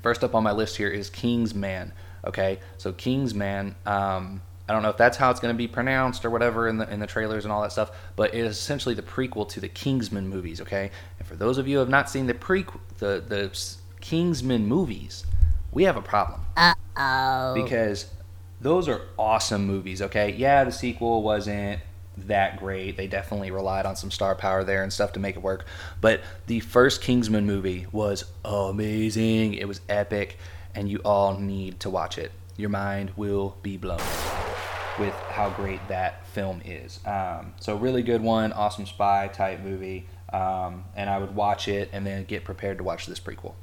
First 0.02 0.23
up 0.25 0.35
on 0.35 0.42
my 0.42 0.52
list 0.52 0.76
here 0.76 0.88
is 0.88 1.11
Kingsman. 1.11 1.92
Okay, 2.25 2.61
so 2.78 2.92
Kingsman. 2.92 3.75
Um, 3.87 4.42
I 4.69 4.73
don't 4.73 4.83
know 4.83 4.90
if 4.90 4.97
that's 4.97 5.16
how 5.16 5.31
it's 5.31 5.40
going 5.40 5.52
to 5.52 5.59
be 5.59 5.66
pronounced 5.66 6.25
or 6.25 6.31
whatever 6.31 6.69
in 6.69 6.78
the 6.78 6.90
in 6.90 7.00
the 7.00 7.07
trailers 7.07 7.45
and 7.45 7.52
all 7.52 7.62
that 7.62 7.73
stuff, 7.73 7.90
but 8.14 8.33
it 8.33 8.45
is 8.45 8.57
essentially 8.57 8.95
the 8.95 9.02
prequel 9.02 9.49
to 9.50 9.61
the 9.61 9.69
Kingsman 9.69 10.28
movies. 10.28 10.61
Okay, 10.61 10.90
and 11.19 11.26
for 11.26 11.35
those 11.35 11.59
of 11.59 11.66
you 11.66 11.76
who 11.76 11.81
have 11.81 11.88
not 11.88 12.09
seen 12.09 12.26
the 12.26 12.35
prequel, 12.35 12.81
the 12.99 13.23
the 13.26 13.59
Kingsman 14.00 14.66
movies, 14.66 15.26
we 15.73 15.85
have 15.85 15.97
a 15.97 16.02
problem. 16.02 16.41
Uh 16.57 16.75
oh. 16.97 17.55
Because 17.55 18.07
those 18.61 18.88
are 18.88 19.02
awesome 19.19 19.67
movies, 19.67 20.00
okay? 20.02 20.31
Yeah, 20.31 20.64
the 20.64 20.73
sequel 20.73 21.23
wasn't 21.23 21.81
that 22.17 22.59
great. 22.59 22.97
They 22.97 23.07
definitely 23.07 23.50
relied 23.50 23.87
on 23.87 23.97
some 23.97 24.11
star 24.11 24.35
power 24.35 24.62
there 24.62 24.83
and 24.83 24.93
stuff 24.93 25.12
to 25.14 25.21
make 25.21 25.37
it 25.37 25.43
work. 25.43 25.64
But 26.00 26.21
the 26.47 26.61
first 26.61 27.00
Kingsman 27.02 27.47
movie 27.47 27.87
was 27.91 28.25
amazing. 28.45 29.55
It 29.55 29.67
was 29.67 29.81
epic, 29.88 30.38
and 30.75 30.88
you 30.88 30.99
all 31.05 31.38
need 31.38 31.81
to 31.81 31.91
watch 31.91 32.19
it. 32.19 32.31
Your 32.57 32.69
mind 32.69 33.12
will 33.17 33.57
be 33.62 33.76
blown 33.79 33.99
with 34.99 35.14
how 35.31 35.50
great 35.57 35.81
that 35.88 36.26
film 36.29 36.61
is. 36.64 37.00
Um, 37.07 37.55
so, 37.61 37.76
really 37.76 38.02
good 38.02 38.21
one, 38.21 38.52
awesome 38.52 38.87
spy 38.87 39.29
type 39.29 39.61
movie. 39.61 40.07
Um, 40.33 40.85
and 40.95 41.11
I 41.11 41.19
would 41.19 41.35
watch 41.35 41.69
it 41.69 41.91
and 41.93 42.07
then 42.07 42.25
get 42.25 42.45
prepared 42.45 42.79
to 42.79 42.85
watch 42.85 43.07
this 43.07 43.21
prequel. 43.21 43.55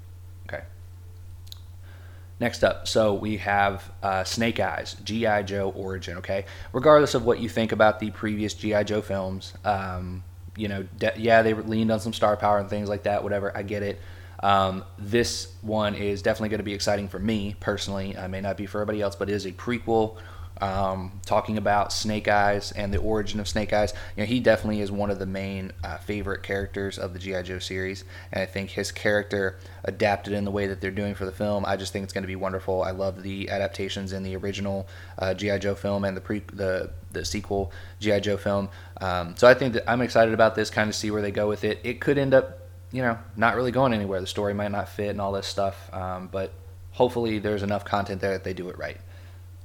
Next 2.39 2.63
up, 2.63 2.87
so 2.87 3.13
we 3.13 3.37
have 3.37 3.91
uh, 4.01 4.23
Snake 4.23 4.61
Eyes, 4.61 4.95
G.I. 5.03 5.43
Joe 5.43 5.71
Origin, 5.75 6.17
okay? 6.19 6.45
Regardless 6.71 7.13
of 7.13 7.25
what 7.25 7.41
you 7.41 7.49
think 7.49 7.73
about 7.73 7.99
the 7.99 8.11
previous 8.11 8.53
G.I. 8.53 8.83
Joe 8.83 9.01
films, 9.01 9.53
um, 9.65 10.23
you 10.55 10.69
know, 10.69 10.83
de- 10.97 11.13
yeah, 11.17 11.41
they 11.41 11.53
leaned 11.53 11.91
on 11.91 11.99
some 11.99 12.13
star 12.13 12.37
power 12.37 12.57
and 12.57 12.69
things 12.69 12.87
like 12.87 13.03
that, 13.03 13.23
whatever, 13.23 13.55
I 13.55 13.63
get 13.63 13.83
it. 13.83 13.99
Um, 14.41 14.85
this 14.97 15.53
one 15.61 15.95
is 15.95 16.21
definitely 16.21 16.49
going 16.49 16.59
to 16.59 16.63
be 16.63 16.73
exciting 16.73 17.09
for 17.09 17.19
me 17.19 17.57
personally. 17.59 18.17
I 18.17 18.27
may 18.27 18.39
not 18.39 18.55
be 18.55 18.65
for 18.65 18.77
everybody 18.79 19.01
else, 19.01 19.17
but 19.17 19.29
it 19.29 19.33
is 19.33 19.45
a 19.45 19.51
prequel 19.51 20.17
um, 20.61 21.19
talking 21.25 21.57
about 21.57 21.93
Snake 21.93 22.27
Eyes 22.27 22.71
and 22.71 22.93
the 22.93 22.97
origin 22.97 23.39
of 23.39 23.47
Snake 23.47 23.71
Eyes. 23.73 23.93
You 24.15 24.23
know, 24.23 24.27
he 24.27 24.39
definitely 24.39 24.81
is 24.81 24.91
one 24.91 25.09
of 25.09 25.19
the 25.19 25.25
main 25.25 25.71
uh, 25.83 25.97
favorite 25.97 26.43
characters 26.43 26.97
of 26.97 27.13
the 27.13 27.19
GI 27.19 27.43
Joe 27.43 27.59
series, 27.59 28.03
and 28.31 28.41
I 28.41 28.45
think 28.45 28.71
his 28.71 28.91
character 28.91 29.57
adapted 29.83 30.33
in 30.33 30.45
the 30.45 30.51
way 30.51 30.67
that 30.67 30.81
they're 30.81 30.91
doing 30.91 31.15
for 31.15 31.25
the 31.25 31.31
film. 31.31 31.65
I 31.65 31.77
just 31.77 31.93
think 31.93 32.03
it's 32.03 32.13
going 32.13 32.23
to 32.23 32.27
be 32.27 32.35
wonderful. 32.35 32.83
I 32.83 32.91
love 32.91 33.23
the 33.23 33.49
adaptations 33.49 34.13
in 34.13 34.23
the 34.23 34.35
original 34.35 34.87
uh, 35.17 35.33
GI 35.33 35.59
Joe 35.59 35.75
film 35.75 36.03
and 36.03 36.15
the 36.15 36.21
pre 36.21 36.39
the 36.53 36.91
the 37.11 37.25
sequel 37.25 37.71
GI 37.99 38.21
Joe 38.21 38.37
film. 38.37 38.69
Um, 39.01 39.35
so 39.37 39.47
I 39.47 39.53
think 39.53 39.73
that 39.73 39.89
I'm 39.89 40.01
excited 40.01 40.33
about 40.33 40.55
this. 40.55 40.69
Kind 40.69 40.89
of 40.89 40.95
see 40.95 41.11
where 41.11 41.21
they 41.21 41.31
go 41.31 41.47
with 41.47 41.63
it. 41.63 41.79
It 41.83 42.01
could 42.01 42.17
end 42.17 42.33
up, 42.33 42.67
you 42.91 43.01
know, 43.01 43.17
not 43.35 43.55
really 43.55 43.71
going 43.71 43.93
anywhere. 43.93 44.19
The 44.21 44.27
story 44.27 44.53
might 44.53 44.71
not 44.71 44.89
fit 44.89 45.09
and 45.09 45.21
all 45.21 45.31
this 45.31 45.47
stuff, 45.47 45.91
um, 45.93 46.27
but 46.31 46.53
hopefully 46.91 47.39
there's 47.39 47.63
enough 47.63 47.85
content 47.85 48.21
there 48.21 48.33
that 48.33 48.43
they 48.43 48.53
do 48.53 48.69
it 48.69 48.77
right. 48.77 48.97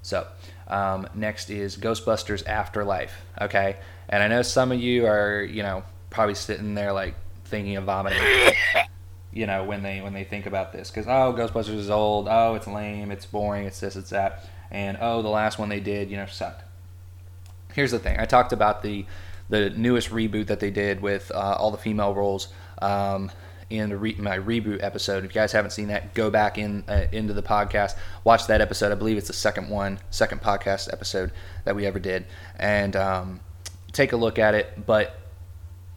So. 0.02 0.26
Um, 0.68 1.06
next 1.14 1.50
is 1.50 1.76
Ghostbusters 1.76 2.46
Afterlife. 2.46 3.22
Okay, 3.40 3.76
and 4.08 4.22
I 4.22 4.28
know 4.28 4.42
some 4.42 4.72
of 4.72 4.80
you 4.80 5.06
are, 5.06 5.42
you 5.42 5.62
know, 5.62 5.84
probably 6.10 6.34
sitting 6.34 6.74
there 6.74 6.92
like 6.92 7.14
thinking 7.44 7.76
of 7.76 7.84
vomiting. 7.84 8.22
you 9.32 9.46
know, 9.46 9.64
when 9.64 9.82
they 9.82 10.00
when 10.00 10.12
they 10.12 10.24
think 10.24 10.46
about 10.46 10.72
this, 10.72 10.90
because 10.90 11.06
oh, 11.06 11.34
Ghostbusters 11.36 11.76
is 11.76 11.90
old. 11.90 12.28
Oh, 12.30 12.54
it's 12.54 12.66
lame. 12.66 13.10
It's 13.10 13.26
boring. 13.26 13.66
It's 13.66 13.80
this. 13.80 13.96
It's 13.96 14.10
that. 14.10 14.48
And 14.70 14.98
oh, 15.00 15.22
the 15.22 15.28
last 15.28 15.58
one 15.58 15.68
they 15.68 15.80
did, 15.80 16.10
you 16.10 16.16
know, 16.16 16.26
sucked. 16.26 16.64
Here's 17.74 17.90
the 17.90 17.98
thing. 17.98 18.18
I 18.18 18.24
talked 18.24 18.52
about 18.52 18.82
the 18.82 19.06
the 19.48 19.70
newest 19.70 20.10
reboot 20.10 20.46
that 20.46 20.60
they 20.60 20.70
did 20.70 21.00
with 21.00 21.30
uh, 21.32 21.56
all 21.58 21.70
the 21.70 21.78
female 21.78 22.14
roles. 22.14 22.48
Um, 22.80 23.30
in 23.70 23.98
re- 23.98 24.16
my 24.18 24.38
reboot 24.38 24.82
episode. 24.82 25.24
If 25.24 25.30
you 25.30 25.40
guys 25.40 25.52
haven't 25.52 25.70
seen 25.70 25.88
that, 25.88 26.14
go 26.14 26.30
back 26.30 26.58
in 26.58 26.84
uh, 26.88 27.06
into 27.12 27.32
the 27.32 27.42
podcast, 27.42 27.96
watch 28.24 28.46
that 28.46 28.60
episode. 28.60 28.92
I 28.92 28.94
believe 28.94 29.16
it's 29.16 29.28
the 29.28 29.32
second 29.32 29.68
one, 29.68 29.98
second 30.10 30.40
podcast 30.42 30.92
episode 30.92 31.32
that 31.64 31.76
we 31.76 31.86
ever 31.86 31.98
did, 31.98 32.26
and 32.58 32.96
um, 32.96 33.40
take 33.92 34.12
a 34.12 34.16
look 34.16 34.38
at 34.38 34.54
it. 34.54 34.86
But 34.86 35.18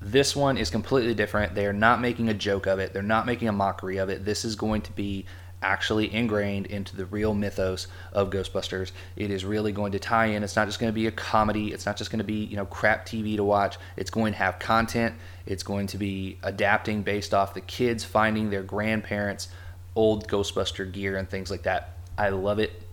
this 0.01 0.35
one 0.35 0.57
is 0.57 0.69
completely 0.69 1.13
different. 1.13 1.55
They 1.55 1.65
are 1.65 1.73
not 1.73 2.01
making 2.01 2.29
a 2.29 2.33
joke 2.33 2.67
of 2.67 2.79
it. 2.79 2.93
They're 2.93 3.01
not 3.01 3.25
making 3.25 3.47
a 3.47 3.53
mockery 3.53 3.97
of 3.97 4.09
it. 4.09 4.25
This 4.25 4.45
is 4.45 4.55
going 4.55 4.81
to 4.83 4.91
be 4.91 5.25
actually 5.61 6.13
ingrained 6.13 6.67
into 6.67 6.95
the 6.95 7.05
real 7.05 7.33
mythos 7.33 7.87
of 8.13 8.29
Ghostbusters. 8.29 8.91
It 9.15 9.31
is 9.31 9.43
really 9.43 9.71
going 9.71 9.91
to 9.93 9.99
tie 9.99 10.27
in. 10.27 10.43
It's 10.43 10.55
not 10.55 10.67
just 10.67 10.79
going 10.79 10.91
to 10.91 10.95
be 10.95 11.07
a 11.07 11.11
comedy. 11.11 11.71
It's 11.71 11.85
not 11.85 11.97
just 11.97 12.11
going 12.11 12.19
to 12.19 12.25
be, 12.25 12.45
you 12.45 12.55
know, 12.55 12.65
crap 12.65 13.05
TV 13.05 13.35
to 13.37 13.43
watch. 13.43 13.77
It's 13.95 14.11
going 14.11 14.33
to 14.33 14.39
have 14.39 14.59
content. 14.59 15.15
It's 15.45 15.63
going 15.63 15.87
to 15.87 15.97
be 15.97 16.37
adapting 16.43 17.01
based 17.01 17.33
off 17.33 17.53
the 17.53 17.61
kids 17.61 18.03
finding 18.03 18.49
their 18.49 18.63
grandparents' 18.63 19.47
old 19.95 20.27
Ghostbuster 20.27 20.91
gear 20.91 21.17
and 21.17 21.29
things 21.29 21.49
like 21.49 21.63
that. 21.63 21.97
I 22.17 22.29
love 22.29 22.59
it. 22.59 22.83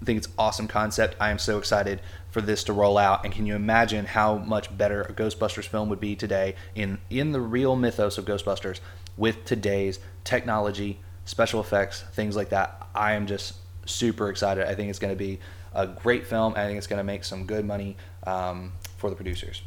I 0.00 0.04
think 0.04 0.18
it's 0.18 0.28
awesome 0.38 0.68
concept. 0.68 1.16
I 1.18 1.30
am 1.30 1.38
so 1.38 1.58
excited 1.58 2.00
for 2.30 2.40
this 2.40 2.64
to 2.64 2.72
roll 2.72 2.98
out. 2.98 3.24
And 3.24 3.32
can 3.32 3.46
you 3.46 3.54
imagine 3.54 4.04
how 4.04 4.36
much 4.36 4.76
better 4.76 5.02
a 5.02 5.12
Ghostbusters 5.12 5.66
film 5.66 5.88
would 5.88 6.00
be 6.00 6.14
today 6.14 6.56
in 6.74 6.98
in 7.08 7.32
the 7.32 7.40
real 7.40 7.74
mythos 7.74 8.18
of 8.18 8.24
Ghostbusters 8.24 8.80
with 9.16 9.44
today's 9.44 10.00
technology, 10.24 11.00
special 11.24 11.60
effects, 11.60 12.02
things 12.12 12.36
like 12.36 12.50
that. 12.50 12.86
I 12.94 13.12
am 13.12 13.26
just 13.26 13.54
super 13.86 14.30
excited. 14.30 14.66
I 14.66 14.74
think 14.74 14.90
it's 14.90 14.98
going 14.98 15.12
to 15.12 15.18
be 15.18 15.40
a 15.74 15.86
great 15.86 16.26
film. 16.26 16.54
I 16.56 16.66
think 16.66 16.78
it's 16.78 16.86
going 16.86 16.98
to 16.98 17.04
make 17.04 17.24
some 17.24 17.46
good 17.46 17.64
money 17.64 17.96
um, 18.26 18.72
for 18.96 19.10
the 19.10 19.16
producers. 19.16 19.62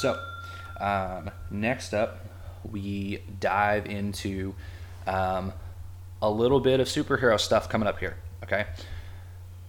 So, 0.00 0.18
um, 0.80 1.30
next 1.50 1.92
up, 1.92 2.24
we 2.70 3.22
dive 3.40 3.86
into 3.86 4.54
um, 5.06 5.52
a 6.22 6.30
little 6.30 6.60
bit 6.60 6.80
of 6.80 6.86
superhero 6.86 7.38
stuff 7.38 7.68
coming 7.68 7.88
up 7.88 7.98
here. 7.98 8.16
Okay. 8.42 8.66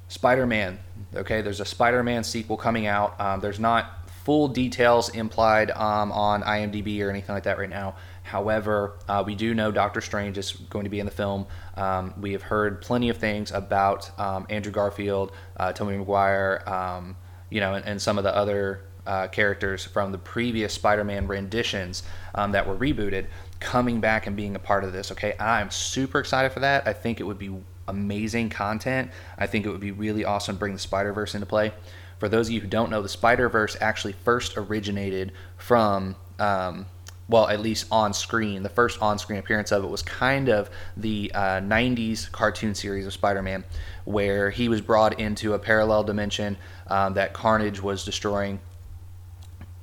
Spider 0.07 0.47
Man. 0.47 0.79
Okay, 1.15 1.41
there's 1.41 1.59
a 1.59 1.65
Spider 1.65 2.03
Man 2.03 2.23
sequel 2.23 2.57
coming 2.57 2.87
out. 2.87 3.19
Um, 3.19 3.39
there's 3.39 3.59
not 3.59 4.09
full 4.23 4.47
details 4.47 5.09
implied 5.09 5.71
um, 5.71 6.11
on 6.11 6.43
IMDb 6.43 7.03
or 7.03 7.09
anything 7.09 7.33
like 7.33 7.43
that 7.43 7.57
right 7.57 7.69
now. 7.69 7.95
However, 8.29 8.93
uh, 9.07 9.23
we 9.25 9.33
do 9.33 9.55
know 9.55 9.71
Doctor 9.71 10.01
Strange 10.01 10.37
is 10.37 10.51
going 10.51 10.83
to 10.83 10.89
be 10.89 10.99
in 10.99 11.07
the 11.07 11.11
film. 11.11 11.47
Um, 11.75 12.13
we 12.21 12.31
have 12.33 12.43
heard 12.43 12.79
plenty 12.79 13.09
of 13.09 13.17
things 13.17 13.51
about 13.51 14.11
um, 14.19 14.45
Andrew 14.51 14.71
Garfield, 14.71 15.31
uh, 15.57 15.73
Tobey 15.73 15.97
Maguire, 15.97 16.61
um, 16.67 17.17
you 17.49 17.59
know, 17.59 17.73
and, 17.73 17.83
and, 17.85 17.99
some 17.99 18.19
of 18.19 18.23
the 18.23 18.35
other 18.35 18.81
uh, 19.07 19.27
characters 19.29 19.83
from 19.83 20.11
the 20.11 20.19
previous 20.19 20.75
Spider-Man 20.75 21.25
renditions 21.25 22.03
um, 22.35 22.51
that 22.51 22.67
were 22.67 22.75
rebooted 22.75 23.25
coming 23.59 23.99
back 23.99 24.27
and 24.27 24.35
being 24.35 24.55
a 24.55 24.59
part 24.59 24.83
of 24.83 24.93
this. 24.93 25.11
Okay, 25.11 25.33
I'm 25.39 25.71
super 25.71 26.19
excited 26.19 26.51
for 26.51 26.59
that. 26.59 26.87
I 26.87 26.93
think 26.93 27.19
it 27.19 27.23
would 27.23 27.39
be 27.39 27.51
amazing 27.87 28.51
content. 28.51 29.09
I 29.39 29.47
think 29.47 29.65
it 29.65 29.69
would 29.69 29.81
be 29.81 29.91
really 29.91 30.23
awesome 30.23 30.55
to 30.55 30.59
bring 30.59 30.73
the 30.73 30.79
Spider 30.79 31.13
Verse 31.13 31.33
into 31.33 31.47
play. 31.47 31.73
For 32.19 32.29
those 32.29 32.47
of 32.47 32.53
you 32.53 32.61
who 32.61 32.67
don't 32.67 32.91
know, 32.91 33.01
the 33.01 33.09
Spider 33.09 33.49
Verse 33.49 33.75
actually 33.81 34.13
first 34.13 34.55
originated 34.55 35.31
from. 35.57 36.15
Um, 36.37 36.85
well, 37.29 37.47
at 37.47 37.59
least 37.59 37.85
on 37.91 38.11
screen, 38.11 38.63
the 38.63 38.69
first 38.69 39.01
on 39.01 39.19
screen 39.19 39.37
appearance 39.37 39.71
of 39.71 39.83
it 39.83 39.87
was 39.87 40.01
kind 40.01 40.49
of 40.49 40.69
the 40.97 41.31
uh, 41.35 41.61
90s 41.61 42.29
cartoon 42.31 42.73
series 42.73 43.05
of 43.05 43.13
Spider 43.13 43.43
Man, 43.43 43.63
where 44.03 44.49
he 44.49 44.67
was 44.67 44.81
brought 44.81 45.19
into 45.19 45.53
a 45.53 45.59
parallel 45.59 46.03
dimension 46.03 46.57
um, 46.87 47.13
that 47.13 47.33
Carnage 47.33 47.81
was 47.81 48.03
destroying. 48.03 48.59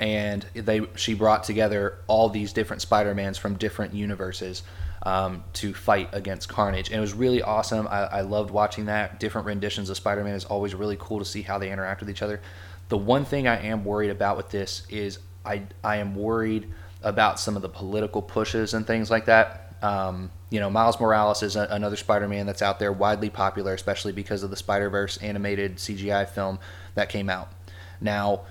And 0.01 0.45
they, 0.55 0.83
she 0.97 1.15
brought 1.15 1.45
together 1.45 1.99
all 2.09 2.29
these 2.29 2.53
different 2.53 2.83
Spider 2.83 3.15
Mans 3.15 3.39
from 3.39 3.57
different 3.57 3.95
universes 3.95 4.65
um, 5.05 5.45
to 5.55 5.73
fight 5.73 6.11
against 6.13 6.49
Carnage. 6.49 6.89
And 6.89 6.99
it 6.99 7.01
was 7.01 7.15
really 7.15 7.43
awesome. 7.43 7.87
I, 7.87 8.01
I 8.07 8.21
loved 8.23 8.51
watching 8.51 8.87
that. 8.87 9.21
Different 9.21 9.47
renditions 9.47 9.89
of 9.89 9.97
Spider 9.97 10.25
Man 10.25 10.35
is 10.35 10.45
always 10.45 10.75
really 10.75 10.97
cool 10.99 11.21
to 11.21 11.25
see 11.25 11.43
how 11.43 11.59
they 11.59 11.71
interact 11.71 12.01
with 12.01 12.11
each 12.11 12.23
other. 12.23 12.41
The 12.89 12.99
one 12.99 13.25
thing 13.25 13.47
I 13.47 13.65
am 13.67 13.85
worried 13.85 14.11
about 14.11 14.37
with 14.37 14.51
this 14.51 14.85
is 14.91 15.21
I, 15.45 15.63
I 15.85 15.99
am 15.99 16.17
worried 16.17 16.73
about 17.03 17.39
some 17.39 17.57
of 17.57 17.63
the 17.63 17.69
political 17.69 18.23
pushes 18.23 18.75
and 18.75 18.87
things 18.87 19.11
like 19.11 19.27
that. 19.27 19.75
Um, 19.83 20.31
you 20.51 20.61
know, 20.61 20.71
Miles 20.71 20.99
Morales 20.99 21.43
is 21.43 21.57
a, 21.57 21.67
another 21.71 21.97
Spider-Man 21.97 22.47
that's 22.47 22.63
out 22.63 22.79
there, 22.79 22.93
widely 22.93 23.31
popular, 23.31 23.75
especially 23.75 24.13
because 24.13 24.43
of 24.43 24.51
the 24.51 24.57
Spider-Verse 24.57 25.19
animated 25.19 25.77
CGI 25.77 26.29
film 26.29 26.59
that 26.95 27.09
came 27.09 27.29
out. 27.29 27.53
Now, 28.01 28.43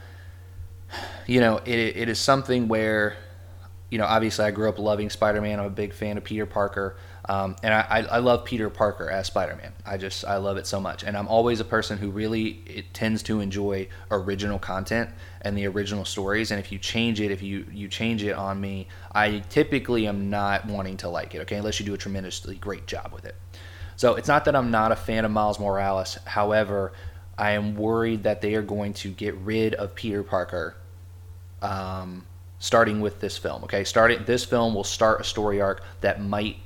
you 1.26 1.40
know, 1.40 1.58
it, 1.58 1.98
it 1.98 2.10
is 2.10 2.20
something 2.20 2.68
where, 2.68 3.18
you 3.90 3.98
know, 3.98 4.06
obviously 4.06 4.46
I 4.46 4.52
grew 4.52 4.70
up 4.70 4.78
loving 4.78 5.10
Spider-Man. 5.10 5.60
I'm 5.60 5.66
a 5.66 5.70
big 5.70 5.94
fan 5.94 6.18
of 6.18 6.24
Peter 6.24 6.46
Parker. 6.46 6.98
Um, 7.28 7.56
and 7.64 7.74
I, 7.74 8.06
I 8.10 8.20
love 8.20 8.46
Peter 8.46 8.70
Parker 8.70 9.10
as 9.10 9.28
Spider-Man. 9.28 9.74
I 9.86 9.98
just 9.98 10.26
I 10.26 10.38
love 10.38 10.58
it 10.58 10.68
so 10.68 10.80
much, 10.80 11.04
and 11.04 11.18
I'm 11.18 11.28
always 11.28 11.60
a 11.60 11.66
person 11.66 11.98
who 11.98 12.12
really 12.12 12.62
it 12.68 12.94
tends 12.94 13.24
to 13.24 13.40
enjoy 13.40 13.88
original 14.12 14.60
content 14.60 15.10
and 15.42 15.58
the 15.58 15.66
original 15.66 16.06
stories. 16.06 16.52
And 16.52 16.60
if 16.60 16.72
you 16.72 16.78
change 16.78 17.20
it, 17.20 17.32
if 17.32 17.42
you 17.42 17.66
you 17.72 17.88
change 17.88 18.22
it 18.24 18.34
on 18.34 18.62
me, 18.62 18.88
I 19.12 19.40
typically 19.50 20.08
am 20.08 20.30
not 20.30 20.68
wanting 20.68 20.98
to 20.98 21.10
like 21.10 21.34
it. 21.34 21.40
Okay, 21.42 21.56
unless 21.56 21.80
you 21.80 21.86
do 21.86 21.96
a 21.96 21.98
tremendously 21.98 22.58
great 22.58 22.86
job 22.86 23.12
with 23.12 23.26
it. 23.26 23.36
So 23.96 24.16
it's 24.16 24.28
not 24.28 24.46
that 24.46 24.56
I'm 24.56 24.70
not 24.70 24.92
a 24.92 24.96
fan 24.96 25.26
of 25.26 25.32
Miles 25.32 25.60
Morales. 25.60 26.20
However, 26.26 26.94
I 27.38 27.52
am 27.52 27.76
worried 27.76 28.24
that 28.24 28.42
they 28.42 28.54
are 28.54 28.62
going 28.62 28.94
to 28.96 29.10
get 29.10 29.36
rid 29.38 29.74
of 29.74 29.96
Peter 29.96 30.22
Parker. 30.22 30.76
Um, 31.62 32.26
starting 32.60 33.02
with 33.02 33.20
this 33.20 33.38
film. 33.38 33.64
Okay, 33.64 33.84
starting 33.84 34.24
this 34.26 34.46
film 34.46 34.74
will 34.74 34.84
start 34.84 35.22
a 35.22 35.24
story 35.24 35.62
arc 35.62 35.84
that 36.02 36.22
might 36.22 36.58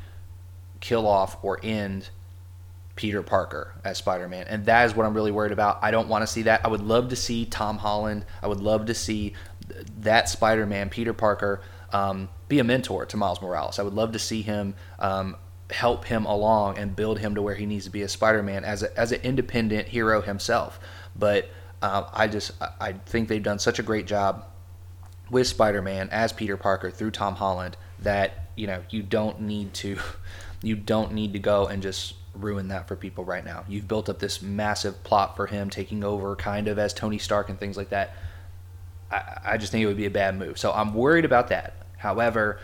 kill 0.79 1.07
off 1.07 1.37
or 1.43 1.59
end 1.63 2.09
Peter 2.95 3.23
Parker 3.23 3.73
as 3.83 3.97
Spider 3.97 4.27
Man. 4.27 4.45
And 4.47 4.65
that 4.65 4.85
is 4.85 4.95
what 4.95 5.05
I'm 5.05 5.13
really 5.13 5.31
worried 5.31 5.51
about. 5.51 5.79
I 5.81 5.91
don't 5.91 6.09
want 6.09 6.21
to 6.23 6.27
see 6.27 6.43
that. 6.43 6.65
I 6.65 6.67
would 6.67 6.81
love 6.81 7.09
to 7.09 7.15
see 7.15 7.45
Tom 7.45 7.77
Holland. 7.77 8.25
I 8.41 8.47
would 8.47 8.59
love 8.59 8.87
to 8.87 8.93
see 8.93 9.33
that 9.99 10.27
Spider 10.27 10.65
Man, 10.65 10.89
Peter 10.89 11.13
Parker, 11.13 11.61
um, 11.93 12.29
be 12.47 12.59
a 12.59 12.63
mentor 12.63 13.05
to 13.05 13.17
Miles 13.17 13.41
Morales. 13.41 13.79
I 13.79 13.83
would 13.83 13.93
love 13.93 14.11
to 14.13 14.19
see 14.19 14.41
him 14.41 14.75
um, 14.99 15.37
help 15.69 16.05
him 16.05 16.25
along 16.25 16.77
and 16.77 16.95
build 16.95 17.19
him 17.19 17.35
to 17.35 17.41
where 17.41 17.55
he 17.55 17.65
needs 17.65 17.85
to 17.85 17.91
be 17.91 18.01
as 18.01 18.11
Spider 18.11 18.43
Man 18.43 18.65
as, 18.65 18.83
as 18.83 19.11
an 19.11 19.21
independent 19.21 19.87
hero 19.87 20.21
himself. 20.21 20.79
But 21.15 21.49
uh, 21.81 22.09
I 22.13 22.27
just 22.27 22.51
I 22.81 22.93
think 22.93 23.29
they've 23.29 23.41
done 23.41 23.59
such 23.59 23.79
a 23.79 23.83
great 23.83 24.07
job 24.07 24.45
with 25.29 25.47
Spider 25.47 25.81
Man 25.81 26.09
as 26.11 26.33
Peter 26.33 26.57
Parker 26.57 26.91
through 26.91 27.11
Tom 27.11 27.35
Holland 27.35 27.77
that 27.99 28.49
you 28.55 28.67
know 28.67 28.83
you 28.89 29.03
don't 29.03 29.41
need 29.41 29.73
to 29.75 29.97
you 30.61 30.75
don't 30.75 31.13
need 31.13 31.33
to 31.33 31.39
go 31.39 31.67
and 31.67 31.81
just 31.81 32.15
ruin 32.33 32.69
that 32.69 32.87
for 32.87 32.95
people 32.95 33.23
right 33.23 33.43
now. 33.43 33.65
You've 33.67 33.87
built 33.87 34.09
up 34.09 34.19
this 34.19 34.41
massive 34.41 35.03
plot 35.03 35.35
for 35.35 35.47
him 35.47 35.69
taking 35.69 36.03
over 36.03 36.35
kind 36.35 36.67
of 36.67 36.77
as 36.79 36.93
Tony 36.93 37.17
Stark 37.17 37.49
and 37.49 37.59
things 37.59 37.77
like 37.77 37.89
that. 37.89 38.15
I, 39.11 39.39
I 39.45 39.57
just 39.57 39.71
think 39.71 39.83
it 39.83 39.87
would 39.87 39.97
be 39.97 40.05
a 40.05 40.11
bad 40.11 40.37
move. 40.37 40.57
So 40.57 40.71
I'm 40.71 40.93
worried 40.93 41.25
about 41.25 41.49
that. 41.49 41.85
However, 41.97 42.59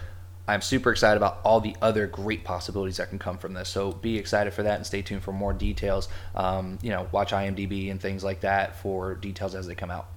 I'm 0.48 0.62
super 0.62 0.92
excited 0.92 1.18
about 1.18 1.40
all 1.44 1.60
the 1.60 1.76
other 1.82 2.06
great 2.06 2.44
possibilities 2.44 2.98
that 2.98 3.10
can 3.10 3.20
come 3.20 3.38
from 3.38 3.54
this. 3.54 3.70
So 3.70 3.92
be 3.92 4.18
excited 4.18 4.54
for 4.54 4.64
that 4.64 4.76
and 4.76 4.86
stay 4.86 5.02
tuned 5.02 5.24
for 5.24 5.32
more 5.32 5.54
details. 5.54 6.08
Um, 6.36 6.78
you 6.82 6.92
know, 6.92 7.08
watch 7.12 7.32
IMDb 7.32 7.90
and 7.90 8.00
things 8.00 8.24
like 8.24 8.42
that 8.42 8.76
for 8.78 9.16
details 9.16 9.56
as 9.56 9.68
they 9.68 9.76
come 9.76 9.90
out. 9.90 10.08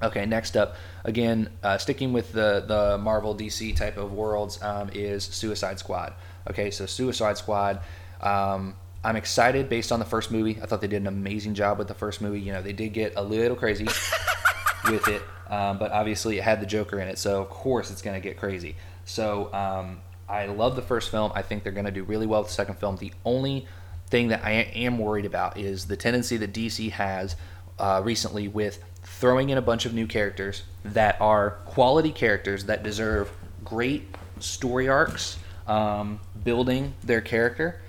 Okay, 0.00 0.26
next 0.26 0.56
up, 0.56 0.76
again, 1.04 1.48
uh, 1.62 1.78
sticking 1.78 2.12
with 2.12 2.32
the 2.32 2.64
the 2.66 2.98
Marvel 2.98 3.36
DC 3.36 3.76
type 3.76 3.96
of 3.96 4.12
worlds 4.12 4.60
um, 4.60 4.90
is 4.92 5.22
Suicide 5.22 5.78
Squad. 5.78 6.14
Okay, 6.50 6.70
so 6.70 6.86
Suicide 6.86 7.38
Squad. 7.38 7.80
Um, 8.20 8.76
I'm 9.04 9.16
excited 9.16 9.68
based 9.68 9.90
on 9.90 9.98
the 9.98 10.04
first 10.04 10.30
movie. 10.30 10.58
I 10.62 10.66
thought 10.66 10.80
they 10.80 10.86
did 10.86 11.02
an 11.02 11.08
amazing 11.08 11.54
job 11.54 11.78
with 11.78 11.88
the 11.88 11.94
first 11.94 12.20
movie. 12.20 12.40
You 12.40 12.52
know, 12.52 12.62
they 12.62 12.72
did 12.72 12.92
get 12.92 13.14
a 13.16 13.22
little 13.22 13.56
crazy 13.56 13.84
with 14.84 15.08
it, 15.08 15.22
um, 15.50 15.78
but 15.78 15.90
obviously 15.90 16.38
it 16.38 16.44
had 16.44 16.60
the 16.60 16.66
Joker 16.66 17.00
in 17.00 17.08
it, 17.08 17.18
so 17.18 17.42
of 17.42 17.50
course 17.50 17.90
it's 17.90 18.02
going 18.02 18.20
to 18.20 18.26
get 18.26 18.36
crazy. 18.36 18.76
So 19.04 19.52
um, 19.52 20.00
I 20.28 20.46
love 20.46 20.76
the 20.76 20.82
first 20.82 21.10
film. 21.10 21.32
I 21.34 21.42
think 21.42 21.64
they're 21.64 21.72
going 21.72 21.86
to 21.86 21.90
do 21.90 22.04
really 22.04 22.26
well 22.26 22.42
with 22.42 22.48
the 22.48 22.54
second 22.54 22.76
film. 22.76 22.96
The 22.96 23.12
only 23.24 23.66
thing 24.06 24.28
that 24.28 24.44
I 24.44 24.52
am 24.52 24.98
worried 24.98 25.24
about 25.24 25.58
is 25.58 25.86
the 25.86 25.96
tendency 25.96 26.36
that 26.36 26.52
DC 26.52 26.90
has 26.92 27.34
uh, 27.78 28.00
recently 28.04 28.46
with 28.46 28.82
throwing 29.02 29.50
in 29.50 29.58
a 29.58 29.62
bunch 29.62 29.84
of 29.84 29.94
new 29.94 30.06
characters 30.06 30.62
that 30.84 31.20
are 31.20 31.52
quality 31.64 32.12
characters 32.12 32.64
that 32.64 32.82
deserve 32.82 33.32
great 33.64 34.14
story 34.38 34.88
arcs, 34.88 35.38
um, 35.66 36.20
building 36.44 36.94
their 37.02 37.20
character, 37.20 37.80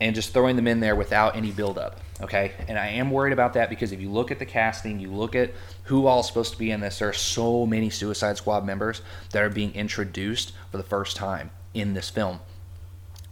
and 0.00 0.14
just 0.14 0.32
throwing 0.32 0.56
them 0.56 0.66
in 0.66 0.80
there 0.80 0.96
without 0.96 1.36
any 1.36 1.50
build 1.50 1.78
up. 1.78 2.00
Okay, 2.20 2.52
and 2.68 2.78
I 2.78 2.88
am 2.88 3.10
worried 3.10 3.32
about 3.32 3.54
that 3.54 3.68
because 3.68 3.90
if 3.90 4.00
you 4.00 4.08
look 4.08 4.30
at 4.30 4.38
the 4.38 4.46
casting, 4.46 5.00
you 5.00 5.10
look 5.10 5.34
at 5.34 5.52
who 5.84 6.06
all 6.06 6.20
is 6.20 6.26
supposed 6.26 6.52
to 6.52 6.58
be 6.58 6.70
in 6.70 6.80
this, 6.80 7.00
there 7.00 7.08
are 7.08 7.12
so 7.12 7.66
many 7.66 7.90
Suicide 7.90 8.36
Squad 8.36 8.64
members 8.64 9.02
that 9.30 9.42
are 9.42 9.50
being 9.50 9.74
introduced 9.74 10.52
for 10.70 10.76
the 10.76 10.84
first 10.84 11.16
time 11.16 11.50
in 11.74 11.94
this 11.94 12.10
film 12.10 12.38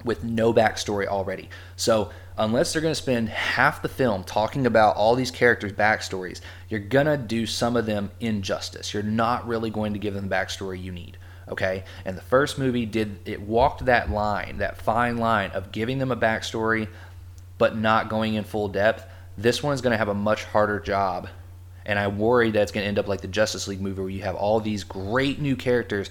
with 0.05 0.25
no 0.25 0.53
backstory 0.53 1.07
already. 1.07 1.49
So, 1.77 2.11
unless 2.37 2.73
they're 2.73 2.83
going 2.83 2.95
to 2.95 3.01
spend 3.01 3.29
half 3.29 3.83
the 3.83 3.89
film 3.89 4.25
talking 4.25 4.67
about 4.67 4.97
all 4.97 5.15
these 5.15 5.31
characters' 5.31 5.73
backstories, 5.73 6.41
you're 6.69 6.81
going 6.81 7.07
to 7.07 7.17
do 7.17 7.47
some 7.47 7.77
of 7.77 7.87
them 7.87 8.11
injustice. 8.21 8.93
You're 8.93 9.03
not 9.03 9.47
really 9.47 9.71
going 9.71 9.93
to 9.93 9.99
give 9.99 10.15
them 10.15 10.29
the 10.29 10.35
backstory 10.35 10.83
you 10.83 10.93
need. 10.93 11.19
Okay? 11.53 11.85
And 12.05 12.17
the 12.17 12.23
first 12.23 12.59
movie 12.59 12.87
did, 12.87 13.21
it 13.27 13.43
walked 13.43 13.85
that 13.85 14.11
line, 14.11 14.59
that 14.59 14.79
fine 14.79 15.19
line 15.19 15.51
of 15.51 15.71
giving 15.71 15.99
them 15.99 16.11
a 16.11 16.17
backstory 16.17 16.89
but 17.59 17.77
not 17.77 18.09
going 18.09 18.35
in 18.35 18.45
full 18.45 18.69
depth. 18.69 19.07
This 19.37 19.63
one 19.63 19.75
is 19.75 19.83
going 19.83 19.93
to 19.93 19.99
have 19.99 20.09
a 20.09 20.15
much 20.15 20.45
harder 20.45 20.81
job. 20.81 21.29
And 21.85 21.99
I 21.99 22.09
worry 22.09 22.51
that 22.51 22.63
it's 22.63 22.73
going 22.73 22.85
to 22.85 22.89
end 22.89 22.99
up 22.99 23.07
like 23.07 23.21
the 23.21 23.29
Justice 23.29 23.69
League 23.69 23.81
movie 23.81 24.01
where 24.01 24.11
you 24.11 24.23
have 24.23 24.35
all 24.35 24.61
these 24.61 24.83
great 24.83 25.41
new 25.41 25.55
characters, 25.55 26.11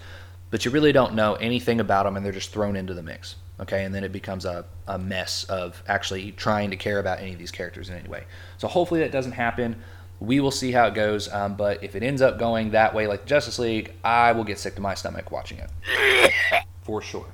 but 0.51 0.63
you 0.63 0.71
really 0.71 0.91
don't 0.91 1.15
know 1.15 1.33
anything 1.35 1.79
about 1.79 2.03
them 2.03 2.15
and 2.15 2.25
they're 2.25 2.31
just 2.31 2.51
thrown 2.51 2.75
into 2.75 2.93
the 2.93 3.03
mix. 3.03 3.35
Okay, 3.59 3.83
and 3.83 3.93
then 3.93 4.03
it 4.03 4.11
becomes 4.11 4.45
a, 4.45 4.65
a 4.87 4.97
mess 4.97 5.43
of 5.45 5.81
actually 5.87 6.31
trying 6.31 6.71
to 6.71 6.75
care 6.75 6.99
about 6.99 7.19
any 7.19 7.33
of 7.33 7.39
these 7.39 7.51
characters 7.51 7.89
in 7.89 7.95
any 7.95 8.09
way. 8.09 8.23
So 8.57 8.67
hopefully 8.67 9.01
that 9.01 9.11
doesn't 9.11 9.33
happen. 9.33 9.75
We 10.21 10.39
will 10.39 10.51
see 10.51 10.71
how 10.71 10.85
it 10.85 10.93
goes. 10.93 11.27
Um, 11.33 11.55
but 11.55 11.83
if 11.83 11.95
it 11.95 12.03
ends 12.03 12.21
up 12.21 12.39
going 12.39 12.71
that 12.71 12.93
way, 12.93 13.07
like 13.07 13.25
Justice 13.25 13.59
League, 13.59 13.91
I 14.03 14.31
will 14.31 14.45
get 14.45 14.59
sick 14.59 14.75
to 14.75 14.81
my 14.81 14.93
stomach 14.93 15.31
watching 15.31 15.57
it. 15.57 16.31
For 16.83 17.01
sure. 17.01 17.25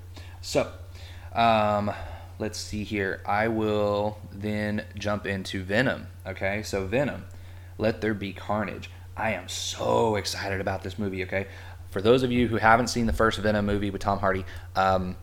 So, 0.41 0.71
um, 1.33 1.91
let's 2.39 2.57
see 2.57 2.83
here. 2.83 3.21
I 3.25 3.49
will 3.49 4.17
then 4.31 4.85
jump 4.97 5.25
into 5.25 5.63
Venom. 5.63 6.07
Okay, 6.25 6.63
so 6.63 6.85
Venom, 6.87 7.25
Let 7.77 8.01
There 8.01 8.13
Be 8.13 8.33
Carnage. 8.33 8.89
I 9.15 9.33
am 9.33 9.47
so 9.49 10.15
excited 10.15 10.61
about 10.61 10.83
this 10.83 10.97
movie. 10.97 11.23
Okay, 11.23 11.47
for 11.89 12.01
those 12.01 12.23
of 12.23 12.31
you 12.31 12.47
who 12.47 12.57
haven't 12.57 12.87
seen 12.87 13.05
the 13.05 13.13
first 13.13 13.39
Venom 13.39 13.65
movie 13.65 13.89
with 13.89 14.01
Tom 14.01 14.19
Hardy, 14.19 14.45
um, 14.75 15.15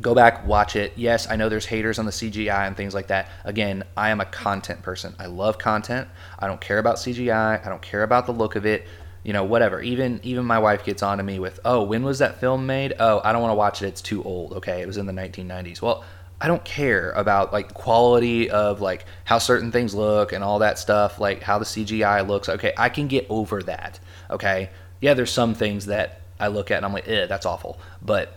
go 0.00 0.14
back, 0.14 0.46
watch 0.46 0.76
it. 0.76 0.92
Yes, 0.96 1.28
I 1.28 1.36
know 1.36 1.48
there's 1.48 1.66
haters 1.66 1.98
on 1.98 2.06
the 2.06 2.10
CGI 2.10 2.66
and 2.66 2.76
things 2.76 2.94
like 2.94 3.08
that. 3.08 3.28
Again, 3.44 3.84
I 3.96 4.10
am 4.10 4.20
a 4.20 4.24
content 4.24 4.82
person. 4.82 5.14
I 5.18 5.26
love 5.26 5.58
content. 5.58 6.08
I 6.38 6.46
don't 6.46 6.60
care 6.60 6.78
about 6.78 6.96
CGI. 6.96 7.64
I 7.64 7.68
don't 7.68 7.82
care 7.82 8.02
about 8.02 8.26
the 8.26 8.32
look 8.32 8.56
of 8.56 8.66
it 8.66 8.86
you 9.22 9.32
know 9.32 9.44
whatever 9.44 9.80
even 9.82 10.20
even 10.22 10.44
my 10.44 10.58
wife 10.58 10.84
gets 10.84 11.02
on 11.02 11.18
to 11.18 11.22
me 11.22 11.38
with 11.38 11.60
oh 11.64 11.82
when 11.82 12.02
was 12.02 12.20
that 12.20 12.40
film 12.40 12.66
made 12.66 12.94
oh 12.98 13.20
i 13.24 13.32
don't 13.32 13.42
want 13.42 13.50
to 13.50 13.56
watch 13.56 13.82
it 13.82 13.86
it's 13.86 14.00
too 14.00 14.22
old 14.22 14.52
okay 14.54 14.80
it 14.80 14.86
was 14.86 14.96
in 14.96 15.06
the 15.06 15.12
1990s 15.12 15.82
well 15.82 16.04
i 16.40 16.46
don't 16.46 16.64
care 16.64 17.10
about 17.12 17.52
like 17.52 17.74
quality 17.74 18.48
of 18.50 18.80
like 18.80 19.04
how 19.24 19.38
certain 19.38 19.70
things 19.70 19.94
look 19.94 20.32
and 20.32 20.42
all 20.42 20.60
that 20.60 20.78
stuff 20.78 21.20
like 21.20 21.42
how 21.42 21.58
the 21.58 21.64
cgi 21.64 22.26
looks 22.26 22.48
okay 22.48 22.72
i 22.78 22.88
can 22.88 23.08
get 23.08 23.26
over 23.28 23.62
that 23.62 24.00
okay 24.30 24.70
yeah 25.00 25.12
there's 25.12 25.30
some 25.30 25.54
things 25.54 25.86
that 25.86 26.22
i 26.38 26.46
look 26.46 26.70
at 26.70 26.78
and 26.78 26.86
i'm 26.86 26.92
like 26.92 27.06
eh, 27.06 27.26
that's 27.26 27.44
awful 27.44 27.78
but 28.00 28.36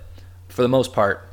for 0.50 0.64
the 0.64 0.68
most 0.68 0.92
part 0.92 1.30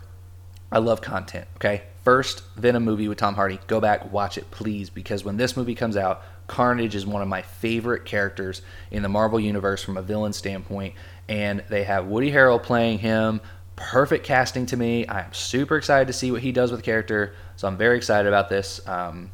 i 0.71 0.79
love 0.79 1.01
content 1.01 1.47
okay 1.57 1.83
first 2.05 2.43
venom 2.57 2.85
movie 2.85 3.09
with 3.09 3.19
tom 3.19 3.35
hardy 3.35 3.59
go 3.67 3.81
back 3.81 4.13
watch 4.13 4.39
it 4.39 4.51
please 4.51 4.91
because 4.91 5.25
when 5.25 5.37
this 5.37 5.57
movie 5.57 5.75
comes 5.75 5.97
out 5.97 6.23
Carnage 6.51 6.97
is 6.97 7.07
one 7.07 7.23
of 7.23 7.29
my 7.29 7.43
favorite 7.43 8.05
characters 8.05 8.61
in 8.91 9.05
the 9.05 9.09
Marvel 9.09 9.39
Universe 9.39 9.85
from 9.85 9.97
a 9.97 10.03
villain 10.03 10.33
standpoint, 10.33 10.95
and 11.29 11.63
they 11.69 11.85
have 11.85 12.07
Woody 12.07 12.33
Harrell 12.33 12.61
playing 12.61 12.99
him. 12.99 13.41
Perfect 13.77 14.27
casting 14.27 14.67
to 14.67 14.77
me. 14.77 15.07
I'm 15.09 15.33
super 15.33 15.77
excited 15.77 16.09
to 16.09 16.13
see 16.13 16.33
what 16.33 16.43
he 16.43 16.51
does 16.51 16.73
with 16.73 16.81
the 16.81 16.85
character, 16.85 17.35
so 17.55 17.69
I'm 17.69 17.77
very 17.77 17.97
excited 17.97 18.27
about 18.27 18.49
this. 18.49 18.85
Um, 18.89 19.31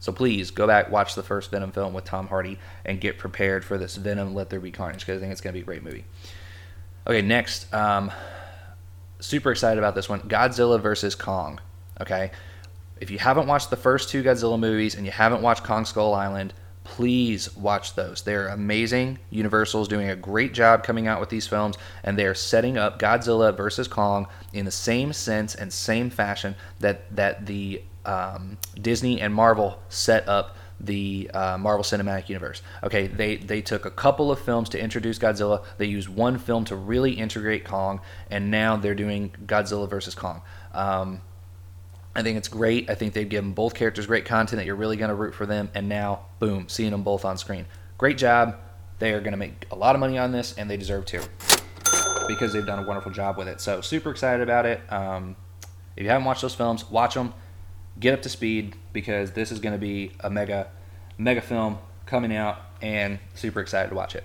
so 0.00 0.12
please 0.12 0.50
go 0.50 0.66
back, 0.66 0.90
watch 0.90 1.14
the 1.14 1.22
first 1.22 1.50
Venom 1.50 1.72
film 1.72 1.94
with 1.94 2.04
Tom 2.04 2.28
Hardy, 2.28 2.58
and 2.84 3.00
get 3.00 3.16
prepared 3.16 3.64
for 3.64 3.78
this 3.78 3.96
Venom 3.96 4.34
Let 4.34 4.50
There 4.50 4.60
Be 4.60 4.70
Carnage 4.70 5.00
because 5.00 5.16
I 5.16 5.20
think 5.20 5.32
it's 5.32 5.40
going 5.40 5.54
to 5.54 5.56
be 5.58 5.62
a 5.62 5.64
great 5.64 5.82
movie. 5.82 6.04
Okay, 7.06 7.22
next, 7.22 7.72
um, 7.72 8.12
super 9.20 9.50
excited 9.50 9.78
about 9.78 9.94
this 9.94 10.08
one 10.08 10.20
Godzilla 10.20 10.80
versus 10.80 11.14
Kong. 11.14 11.60
Okay, 12.00 12.30
if 13.00 13.10
you 13.10 13.18
haven't 13.18 13.46
watched 13.46 13.70
the 13.70 13.76
first 13.76 14.08
two 14.08 14.22
Godzilla 14.22 14.58
movies 14.58 14.94
and 14.94 15.04
you 15.04 15.12
haven't 15.12 15.42
watched 15.42 15.64
Kong 15.64 15.84
Skull 15.84 16.14
Island, 16.14 16.52
please 16.84 17.54
watch 17.56 17.94
those. 17.94 18.22
They're 18.22 18.48
amazing. 18.48 19.18
Universal 19.30 19.82
is 19.82 19.88
doing 19.88 20.10
a 20.10 20.16
great 20.16 20.52
job 20.52 20.82
coming 20.82 21.06
out 21.06 21.20
with 21.20 21.28
these 21.28 21.46
films, 21.46 21.76
and 22.02 22.18
they 22.18 22.26
are 22.26 22.34
setting 22.34 22.78
up 22.78 22.98
Godzilla 22.98 23.56
versus 23.56 23.88
Kong 23.88 24.26
in 24.52 24.64
the 24.64 24.70
same 24.70 25.12
sense 25.12 25.54
and 25.54 25.72
same 25.72 26.10
fashion 26.10 26.54
that 26.80 27.14
that 27.14 27.46
the 27.46 27.82
um, 28.04 28.58
Disney 28.80 29.20
and 29.20 29.34
Marvel 29.34 29.78
set 29.88 30.28
up 30.28 30.56
the 30.80 31.30
uh, 31.32 31.58
Marvel 31.58 31.84
Cinematic 31.84 32.28
Universe. 32.28 32.62
Okay, 32.82 33.06
they 33.06 33.36
they 33.36 33.60
took 33.60 33.84
a 33.84 33.90
couple 33.90 34.32
of 34.32 34.38
films 34.38 34.68
to 34.70 34.80
introduce 34.80 35.18
Godzilla. 35.18 35.64
They 35.78 35.86
used 35.86 36.08
one 36.08 36.38
film 36.38 36.64
to 36.66 36.76
really 36.76 37.12
integrate 37.12 37.64
Kong, 37.64 38.00
and 38.30 38.50
now 38.50 38.76
they're 38.76 38.94
doing 38.94 39.34
Godzilla 39.46 39.88
versus 39.88 40.14
Kong. 40.14 40.42
Um, 40.72 41.20
I 42.14 42.22
think 42.22 42.38
it's 42.38 42.48
great. 42.48 42.90
I 42.90 42.94
think 42.94 43.12
they've 43.12 43.28
given 43.28 43.52
both 43.52 43.74
characters 43.74 44.06
great 44.06 44.24
content 44.24 44.58
that 44.58 44.66
you're 44.66 44.74
really 44.74 44.96
going 44.96 45.10
to 45.10 45.14
root 45.14 45.34
for 45.34 45.46
them. 45.46 45.70
And 45.74 45.88
now, 45.88 46.26
boom, 46.40 46.68
seeing 46.68 46.90
them 46.90 47.02
both 47.02 47.24
on 47.24 47.38
screen. 47.38 47.66
Great 47.98 48.18
job. 48.18 48.56
They 48.98 49.12
are 49.12 49.20
going 49.20 49.32
to 49.32 49.38
make 49.38 49.66
a 49.70 49.76
lot 49.76 49.94
of 49.94 50.00
money 50.00 50.18
on 50.18 50.32
this, 50.32 50.54
and 50.58 50.68
they 50.68 50.76
deserve 50.76 51.06
to 51.06 51.22
because 52.26 52.52
they've 52.52 52.66
done 52.66 52.82
a 52.82 52.86
wonderful 52.86 53.12
job 53.12 53.36
with 53.38 53.48
it. 53.48 53.60
So, 53.60 53.80
super 53.80 54.10
excited 54.10 54.42
about 54.42 54.66
it. 54.66 54.80
Um, 54.92 55.36
if 55.96 56.02
you 56.02 56.08
haven't 56.08 56.24
watched 56.24 56.42
those 56.42 56.54
films, 56.54 56.88
watch 56.90 57.14
them. 57.14 57.32
Get 57.98 58.14
up 58.14 58.22
to 58.22 58.28
speed 58.28 58.76
because 58.92 59.32
this 59.32 59.52
is 59.52 59.58
going 59.58 59.74
to 59.74 59.78
be 59.78 60.12
a 60.20 60.30
mega, 60.30 60.68
mega 61.18 61.40
film 61.40 61.78
coming 62.06 62.34
out, 62.34 62.58
and 62.80 63.18
super 63.34 63.60
excited 63.60 63.90
to 63.90 63.94
watch 63.94 64.14
it. 64.14 64.24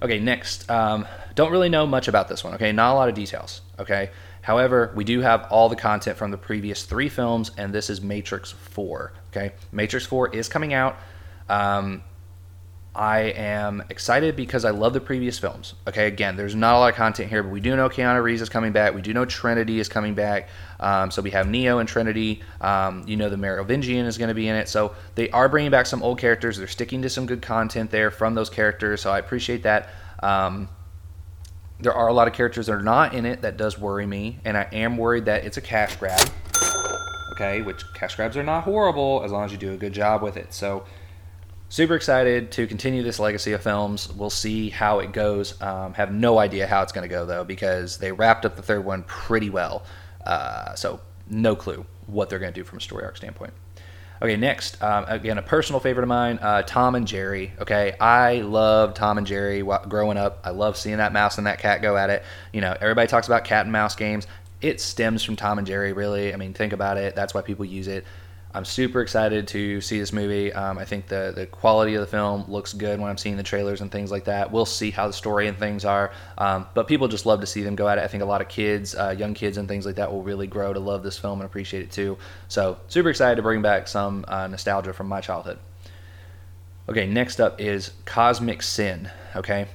Okay, 0.00 0.18
next. 0.18 0.70
Um, 0.70 1.06
don't 1.34 1.52
really 1.52 1.68
know 1.68 1.86
much 1.86 2.08
about 2.08 2.28
this 2.28 2.44
one. 2.44 2.54
Okay, 2.54 2.72
not 2.72 2.92
a 2.92 2.94
lot 2.94 3.08
of 3.08 3.14
details. 3.14 3.60
Okay, 3.78 4.10
However, 4.42 4.92
we 4.96 5.04
do 5.04 5.20
have 5.20 5.46
all 5.50 5.68
the 5.68 5.76
content 5.76 6.18
from 6.18 6.32
the 6.32 6.36
previous 6.36 6.84
three 6.84 7.08
films, 7.08 7.52
and 7.56 7.72
this 7.72 7.88
is 7.88 8.00
Matrix 8.02 8.50
4. 8.50 9.12
Okay, 9.30 9.52
Matrix 9.70 10.04
4 10.04 10.34
is 10.34 10.48
coming 10.48 10.74
out. 10.74 10.98
Um, 11.48 12.02
I 12.94 13.20
am 13.20 13.82
excited 13.88 14.36
because 14.36 14.66
I 14.66 14.70
love 14.70 14.92
the 14.92 15.00
previous 15.00 15.38
films. 15.38 15.74
Okay, 15.88 16.06
again, 16.06 16.36
there's 16.36 16.54
not 16.54 16.76
a 16.76 16.78
lot 16.78 16.90
of 16.90 16.94
content 16.94 17.30
here, 17.30 17.42
but 17.42 17.50
we 17.50 17.60
do 17.60 17.74
know 17.74 17.88
Keanu 17.88 18.22
Reeves 18.22 18.42
is 18.42 18.50
coming 18.50 18.72
back. 18.72 18.94
We 18.94 19.00
do 19.00 19.14
know 19.14 19.24
Trinity 19.24 19.80
is 19.80 19.88
coming 19.88 20.14
back. 20.14 20.50
Um, 20.78 21.10
so 21.10 21.22
we 21.22 21.30
have 21.30 21.48
Neo 21.48 21.78
and 21.78 21.88
Trinity. 21.88 22.42
Um, 22.60 23.04
you 23.06 23.16
know 23.16 23.30
the 23.30 23.38
Merovingian 23.38 24.04
is 24.04 24.18
going 24.18 24.28
to 24.28 24.34
be 24.34 24.46
in 24.46 24.56
it. 24.56 24.68
So 24.68 24.94
they 25.14 25.30
are 25.30 25.48
bringing 25.48 25.70
back 25.70 25.86
some 25.86 26.02
old 26.02 26.18
characters. 26.18 26.58
They're 26.58 26.66
sticking 26.66 27.00
to 27.02 27.08
some 27.08 27.24
good 27.24 27.40
content 27.40 27.90
there 27.90 28.10
from 28.10 28.34
those 28.34 28.50
characters. 28.50 29.00
So 29.00 29.10
I 29.10 29.18
appreciate 29.18 29.62
that. 29.62 29.88
Um, 30.22 30.68
there 31.80 31.94
are 31.94 32.08
a 32.08 32.12
lot 32.12 32.28
of 32.28 32.34
characters 32.34 32.66
that 32.66 32.74
are 32.74 32.82
not 32.82 33.14
in 33.14 33.24
it 33.26 33.42
that 33.42 33.56
does 33.56 33.78
worry 33.78 34.06
me, 34.06 34.38
and 34.44 34.56
I 34.56 34.68
am 34.72 34.96
worried 34.98 35.24
that 35.24 35.44
it's 35.44 35.56
a 35.56 35.60
cash 35.62 35.96
grab. 35.96 36.28
Okay, 37.32 37.62
which 37.62 37.82
cash 37.94 38.16
grabs 38.16 38.36
are 38.36 38.42
not 38.42 38.64
horrible 38.64 39.22
as 39.24 39.32
long 39.32 39.46
as 39.46 39.52
you 39.52 39.58
do 39.58 39.72
a 39.72 39.76
good 39.76 39.94
job 39.94 40.22
with 40.22 40.36
it. 40.36 40.52
So, 40.52 40.84
super 41.72 41.94
excited 41.94 42.52
to 42.52 42.66
continue 42.66 43.02
this 43.02 43.18
legacy 43.18 43.52
of 43.52 43.62
films. 43.62 44.12
We'll 44.12 44.28
see 44.28 44.68
how 44.68 44.98
it 44.98 45.12
goes. 45.12 45.58
Um, 45.62 45.94
have 45.94 46.12
no 46.12 46.38
idea 46.38 46.66
how 46.66 46.82
it's 46.82 46.92
going 46.92 47.08
to 47.08 47.12
go 47.12 47.24
though 47.24 47.44
because 47.44 47.96
they 47.96 48.12
wrapped 48.12 48.44
up 48.44 48.56
the 48.56 48.62
third 48.62 48.84
one 48.84 49.04
pretty 49.04 49.48
well. 49.48 49.82
Uh, 50.26 50.74
so, 50.74 51.00
no 51.30 51.56
clue 51.56 51.86
what 52.06 52.28
they're 52.28 52.38
going 52.38 52.52
to 52.52 52.60
do 52.60 52.62
from 52.62 52.76
a 52.76 52.80
story 52.82 53.04
arc 53.04 53.16
standpoint. 53.16 53.54
Okay, 54.20 54.36
next, 54.36 54.82
um, 54.82 55.06
again, 55.08 55.38
a 55.38 55.42
personal 55.42 55.80
favorite 55.80 56.02
of 56.02 56.08
mine, 56.10 56.38
uh, 56.42 56.60
Tom 56.62 56.94
and 56.94 57.08
Jerry. 57.08 57.52
Okay, 57.58 57.96
I 57.98 58.42
love 58.42 58.92
Tom 58.92 59.16
and 59.16 59.26
Jerry 59.26 59.62
growing 59.88 60.18
up. 60.18 60.40
I 60.44 60.50
love 60.50 60.76
seeing 60.76 60.98
that 60.98 61.14
mouse 61.14 61.38
and 61.38 61.46
that 61.46 61.58
cat 61.58 61.80
go 61.80 61.96
at 61.96 62.10
it. 62.10 62.22
You 62.52 62.60
know, 62.60 62.76
everybody 62.78 63.08
talks 63.08 63.26
about 63.26 63.44
cat 63.44 63.64
and 63.64 63.72
mouse 63.72 63.96
games. 63.96 64.26
It 64.60 64.78
stems 64.78 65.24
from 65.24 65.36
Tom 65.36 65.56
and 65.56 65.66
Jerry, 65.66 65.94
really. 65.94 66.34
I 66.34 66.36
mean, 66.36 66.52
think 66.52 66.74
about 66.74 66.98
it. 66.98 67.16
That's 67.16 67.32
why 67.32 67.40
people 67.40 67.64
use 67.64 67.88
it. 67.88 68.04
I'm 68.54 68.66
super 68.66 69.00
excited 69.00 69.48
to 69.48 69.80
see 69.80 69.98
this 69.98 70.12
movie. 70.12 70.52
Um, 70.52 70.76
I 70.76 70.84
think 70.84 71.06
the 71.08 71.32
the 71.34 71.46
quality 71.46 71.94
of 71.94 72.00
the 72.00 72.06
film 72.06 72.44
looks 72.48 72.74
good 72.74 73.00
when 73.00 73.08
I'm 73.08 73.16
seeing 73.16 73.36
the 73.36 73.42
trailers 73.42 73.80
and 73.80 73.90
things 73.90 74.10
like 74.10 74.24
that. 74.24 74.52
We'll 74.52 74.66
see 74.66 74.90
how 74.90 75.06
the 75.06 75.12
story 75.12 75.48
and 75.48 75.56
things 75.58 75.84
are, 75.86 76.12
um, 76.36 76.66
but 76.74 76.86
people 76.86 77.08
just 77.08 77.24
love 77.24 77.40
to 77.40 77.46
see 77.46 77.62
them 77.62 77.76
go 77.76 77.88
at 77.88 77.96
it. 77.96 78.04
I 78.04 78.08
think 78.08 78.22
a 78.22 78.26
lot 78.26 78.42
of 78.42 78.48
kids, 78.48 78.94
uh, 78.94 79.14
young 79.16 79.32
kids, 79.32 79.56
and 79.56 79.66
things 79.66 79.86
like 79.86 79.96
that 79.96 80.12
will 80.12 80.22
really 80.22 80.46
grow 80.46 80.72
to 80.72 80.80
love 80.80 81.02
this 81.02 81.16
film 81.16 81.40
and 81.40 81.46
appreciate 81.46 81.82
it 81.82 81.90
too. 81.90 82.18
So 82.48 82.76
super 82.88 83.08
excited 83.08 83.36
to 83.36 83.42
bring 83.42 83.62
back 83.62 83.88
some 83.88 84.24
uh, 84.28 84.48
nostalgia 84.48 84.92
from 84.92 85.08
my 85.08 85.22
childhood. 85.22 85.58
Okay, 86.88 87.06
next 87.06 87.40
up 87.40 87.60
is 87.60 87.92
Cosmic 88.04 88.62
Sin. 88.62 89.10
Okay. 89.34 89.66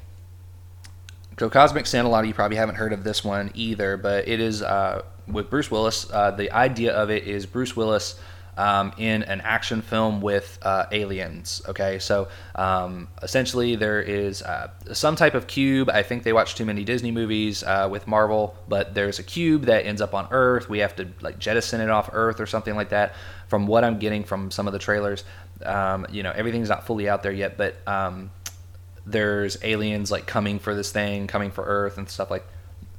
So 1.39 1.49
Cosmic 1.49 1.85
Sin, 1.85 2.05
a 2.05 2.09
lot 2.09 2.19
of 2.19 2.25
you 2.25 2.33
probably 2.33 2.57
haven't 2.57 2.75
heard 2.75 2.93
of 2.93 3.03
this 3.03 3.23
one 3.23 3.51
either, 3.53 3.95
but 3.95 4.27
it 4.27 4.39
is 4.39 4.61
uh, 4.61 5.03
with 5.27 5.49
Bruce 5.49 5.71
Willis. 5.71 6.11
Uh, 6.11 6.31
the 6.31 6.51
idea 6.51 6.93
of 6.93 7.09
it 7.09 7.23
is 7.23 7.45
Bruce 7.45 7.75
Willis 7.75 8.19
um, 8.57 8.91
in 8.97 9.23
an 9.23 9.41
action 9.41 9.81
film 9.81 10.19
with 10.19 10.59
uh, 10.63 10.87
aliens. 10.91 11.61
Okay, 11.67 11.99
so 11.99 12.27
um, 12.55 13.07
essentially 13.21 13.75
there 13.75 14.01
is 14.01 14.41
uh, 14.41 14.69
some 14.91 15.15
type 15.15 15.35
of 15.35 15.47
cube. 15.47 15.89
I 15.89 16.03
think 16.03 16.23
they 16.23 16.33
watch 16.33 16.55
too 16.55 16.65
many 16.65 16.83
Disney 16.83 17.11
movies 17.11 17.63
uh, 17.63 17.87
with 17.89 18.07
Marvel, 18.07 18.55
but 18.67 18.93
there's 18.93 19.19
a 19.19 19.23
cube 19.23 19.63
that 19.63 19.85
ends 19.85 20.01
up 20.01 20.13
on 20.13 20.27
Earth. 20.31 20.69
We 20.69 20.79
have 20.79 20.95
to 20.97 21.07
like 21.21 21.39
jettison 21.39 21.79
it 21.79 21.89
off 21.89 22.09
Earth 22.11 22.39
or 22.39 22.47
something 22.47 22.75
like 22.75 22.89
that. 22.89 23.13
From 23.47 23.67
what 23.67 23.85
I'm 23.85 23.99
getting 23.99 24.25
from 24.25 24.51
some 24.51 24.67
of 24.67 24.73
the 24.73 24.79
trailers, 24.79 25.23
um, 25.63 26.05
you 26.09 26.23
know 26.23 26.33
everything's 26.35 26.69
not 26.69 26.85
fully 26.85 27.07
out 27.07 27.23
there 27.23 27.31
yet, 27.31 27.57
but 27.57 27.75
um, 27.87 28.31
there's 29.05 29.57
aliens 29.63 30.11
like 30.11 30.25
coming 30.25 30.59
for 30.59 30.75
this 30.75 30.91
thing, 30.91 31.27
coming 31.27 31.51
for 31.51 31.63
Earth 31.63 31.97
and 31.97 32.09
stuff 32.09 32.29
like 32.29 32.45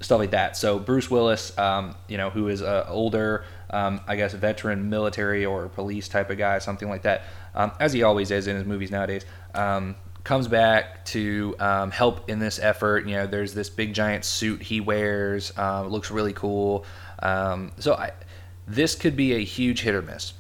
stuff 0.01 0.19
like 0.19 0.31
that. 0.31 0.57
So 0.57 0.79
Bruce 0.79 1.11
Willis, 1.11 1.57
um, 1.59 1.95
you 2.09 2.17
know, 2.17 2.31
who 2.31 2.49
is 2.49 2.63
a 2.63 2.89
older, 2.89 3.45
um, 3.71 4.01
I 4.07 4.17
guess, 4.17 4.33
veteran 4.35 4.89
military 4.89 5.45
or 5.45 5.69
police 5.69 6.09
type 6.09 6.31
of 6.31 6.39
guy, 6.39 6.59
something 6.59 6.89
like 6.89 7.03
that, 7.03 7.25
um, 7.55 7.73
as 7.81 7.93
he 7.93 8.03
always 8.03 8.31
is 8.31 8.47
in 8.47 8.57
his 8.57 8.65
movies 8.65 8.91
nowadays, 8.91 9.25
um, 9.55 9.97
comes 10.25 10.47
back 10.47 11.05
to 11.07 11.57
um, 11.59 11.91
help 11.91 12.29
in 12.31 12.39
this 12.39 12.59
effort. 12.59 13.07
You 13.07 13.17
know, 13.17 13.27
there's 13.27 13.55
this 13.55 13.71
big 13.71 13.93
giant 13.93 14.25
suit 14.25 14.63
he 14.63 14.81
wears, 14.81 15.53
uh, 15.59 15.85
looks 15.87 16.11
really 16.11 16.33
cool. 16.33 16.85
so 17.21 17.95
I, 17.95 18.13
this 18.67 18.95
could 18.95 19.17
be 19.17 19.35
a 19.35 19.45
huge 19.45 19.81
hit 19.81 19.95
or 19.95 20.03
miss. 20.03 20.35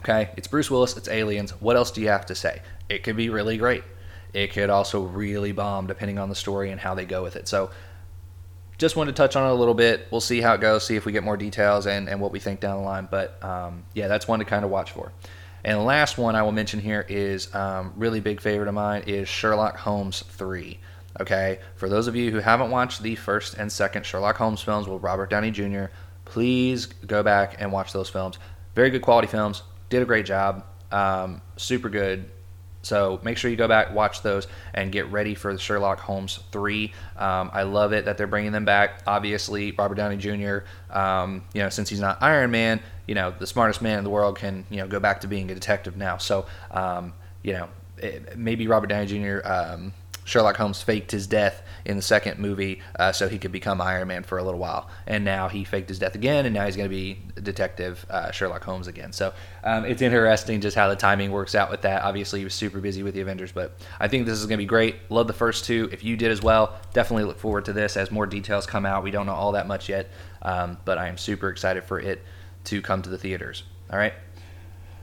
Okay, 0.00 0.30
it's 0.36 0.46
Bruce 0.46 0.70
Willis, 0.70 0.96
it's 0.96 1.08
aliens. 1.08 1.50
What 1.60 1.76
else 1.76 1.90
do 1.90 2.00
you 2.00 2.08
have 2.08 2.26
to 2.26 2.34
say? 2.34 2.62
It 2.88 3.02
could 3.02 3.16
be 3.16 3.28
really 3.28 3.58
great. 3.58 3.82
It 4.32 4.52
could 4.52 4.70
also 4.70 5.02
really 5.02 5.52
bomb 5.52 5.86
depending 5.86 6.18
on 6.18 6.28
the 6.28 6.34
story 6.34 6.70
and 6.70 6.80
how 6.80 6.94
they 6.94 7.04
go 7.04 7.22
with 7.22 7.34
it. 7.34 7.48
So 7.48 7.70
just 8.78 8.94
wanted 8.96 9.14
to 9.14 9.16
touch 9.16 9.36
on 9.36 9.48
it 9.48 9.50
a 9.50 9.54
little 9.54 9.74
bit. 9.74 10.06
We'll 10.10 10.20
see 10.20 10.40
how 10.40 10.54
it 10.54 10.60
goes, 10.60 10.86
see 10.86 10.96
if 10.96 11.04
we 11.04 11.12
get 11.12 11.24
more 11.24 11.36
details 11.36 11.86
and, 11.86 12.08
and 12.08 12.20
what 12.20 12.32
we 12.32 12.38
think 12.38 12.60
down 12.60 12.78
the 12.78 12.84
line. 12.84 13.08
But 13.10 13.42
um, 13.44 13.84
yeah, 13.92 14.08
that's 14.08 14.26
one 14.26 14.38
to 14.38 14.44
kind 14.44 14.64
of 14.64 14.70
watch 14.70 14.92
for. 14.92 15.12
And 15.64 15.76
the 15.76 15.82
last 15.82 16.16
one 16.16 16.36
I 16.36 16.42
will 16.42 16.52
mention 16.52 16.80
here 16.80 17.04
is 17.08 17.52
um, 17.54 17.92
really 17.96 18.20
big 18.20 18.40
favorite 18.40 18.68
of 18.68 18.74
mine 18.74 19.02
is 19.06 19.28
Sherlock 19.28 19.76
Holmes 19.76 20.22
3. 20.28 20.78
Okay, 21.20 21.58
for 21.74 21.88
those 21.88 22.06
of 22.06 22.14
you 22.14 22.30
who 22.30 22.38
haven't 22.38 22.70
watched 22.70 23.02
the 23.02 23.16
first 23.16 23.54
and 23.54 23.70
second 23.70 24.06
Sherlock 24.06 24.36
Holmes 24.36 24.62
films 24.62 24.86
with 24.86 25.02
Robert 25.02 25.30
Downey 25.30 25.50
Jr., 25.50 25.86
please 26.24 26.86
go 26.86 27.24
back 27.24 27.56
and 27.58 27.72
watch 27.72 27.92
those 27.92 28.08
films. 28.08 28.38
Very 28.76 28.90
good 28.90 29.02
quality 29.02 29.26
films. 29.26 29.62
Did 29.88 30.02
a 30.02 30.04
great 30.04 30.26
job. 30.26 30.64
Um, 30.92 31.42
super 31.56 31.88
good. 31.88 32.30
So 32.82 33.20
make 33.22 33.36
sure 33.36 33.50
you 33.50 33.56
go 33.56 33.68
back, 33.68 33.92
watch 33.92 34.22
those, 34.22 34.46
and 34.72 34.92
get 34.92 35.10
ready 35.10 35.34
for 35.34 35.52
the 35.52 35.58
Sherlock 35.58 36.00
Holmes 36.00 36.38
3. 36.52 36.92
Um, 37.16 37.50
I 37.52 37.62
love 37.62 37.92
it 37.92 38.04
that 38.04 38.16
they're 38.16 38.26
bringing 38.26 38.52
them 38.52 38.64
back. 38.64 39.02
Obviously, 39.06 39.72
Robert 39.72 39.96
Downey 39.96 40.16
Jr., 40.16 40.58
um, 40.96 41.42
you 41.52 41.62
know, 41.62 41.68
since 41.68 41.88
he's 41.88 42.00
not 42.00 42.22
Iron 42.22 42.50
Man, 42.50 42.80
you 43.06 43.14
know, 43.14 43.34
the 43.36 43.46
smartest 43.46 43.82
man 43.82 43.98
in 43.98 44.04
the 44.04 44.10
world 44.10 44.38
can, 44.38 44.64
you 44.70 44.76
know, 44.78 44.86
go 44.86 45.00
back 45.00 45.22
to 45.22 45.26
being 45.26 45.50
a 45.50 45.54
detective 45.54 45.96
now. 45.96 46.18
So, 46.18 46.46
um, 46.70 47.14
you 47.42 47.54
know, 47.54 47.68
it, 47.98 48.38
maybe 48.38 48.66
Robert 48.68 48.86
Downey 48.86 49.06
Jr., 49.06 49.40
um, 49.44 49.92
Sherlock 50.28 50.58
Holmes 50.58 50.82
faked 50.82 51.10
his 51.10 51.26
death 51.26 51.62
in 51.86 51.96
the 51.96 52.02
second 52.02 52.38
movie 52.38 52.82
uh, 52.98 53.12
so 53.12 53.30
he 53.30 53.38
could 53.38 53.50
become 53.50 53.80
Iron 53.80 54.08
Man 54.08 54.22
for 54.22 54.36
a 54.36 54.44
little 54.44 54.60
while. 54.60 54.90
And 55.06 55.24
now 55.24 55.48
he 55.48 55.64
faked 55.64 55.88
his 55.88 55.98
death 55.98 56.14
again, 56.14 56.44
and 56.44 56.54
now 56.54 56.66
he's 56.66 56.76
going 56.76 56.88
to 56.88 56.94
be 56.94 57.18
Detective 57.42 58.04
uh, 58.10 58.30
Sherlock 58.30 58.62
Holmes 58.62 58.88
again. 58.88 59.10
So 59.12 59.32
um, 59.64 59.86
it's 59.86 60.02
interesting 60.02 60.60
just 60.60 60.76
how 60.76 60.88
the 60.88 60.96
timing 60.96 61.30
works 61.30 61.54
out 61.54 61.70
with 61.70 61.80
that. 61.80 62.02
Obviously, 62.02 62.40
he 62.40 62.44
was 62.44 62.52
super 62.52 62.78
busy 62.78 63.02
with 63.02 63.14
the 63.14 63.22
Avengers, 63.22 63.52
but 63.52 63.78
I 63.98 64.08
think 64.08 64.26
this 64.26 64.38
is 64.38 64.44
going 64.44 64.58
to 64.58 64.62
be 64.62 64.66
great. 64.66 64.96
Love 65.10 65.28
the 65.28 65.32
first 65.32 65.64
two. 65.64 65.88
If 65.92 66.04
you 66.04 66.14
did 66.14 66.30
as 66.30 66.42
well, 66.42 66.78
definitely 66.92 67.24
look 67.24 67.38
forward 67.38 67.64
to 67.64 67.72
this 67.72 67.96
as 67.96 68.10
more 68.10 68.26
details 68.26 68.66
come 68.66 68.84
out. 68.84 69.02
We 69.02 69.10
don't 69.10 69.24
know 69.24 69.34
all 69.34 69.52
that 69.52 69.66
much 69.66 69.88
yet, 69.88 70.10
um, 70.42 70.76
but 70.84 70.98
I 70.98 71.08
am 71.08 71.16
super 71.16 71.48
excited 71.48 71.84
for 71.84 72.00
it 72.00 72.22
to 72.64 72.82
come 72.82 73.00
to 73.00 73.08
the 73.08 73.16
theaters. 73.16 73.62
All 73.90 73.98
right. 73.98 74.12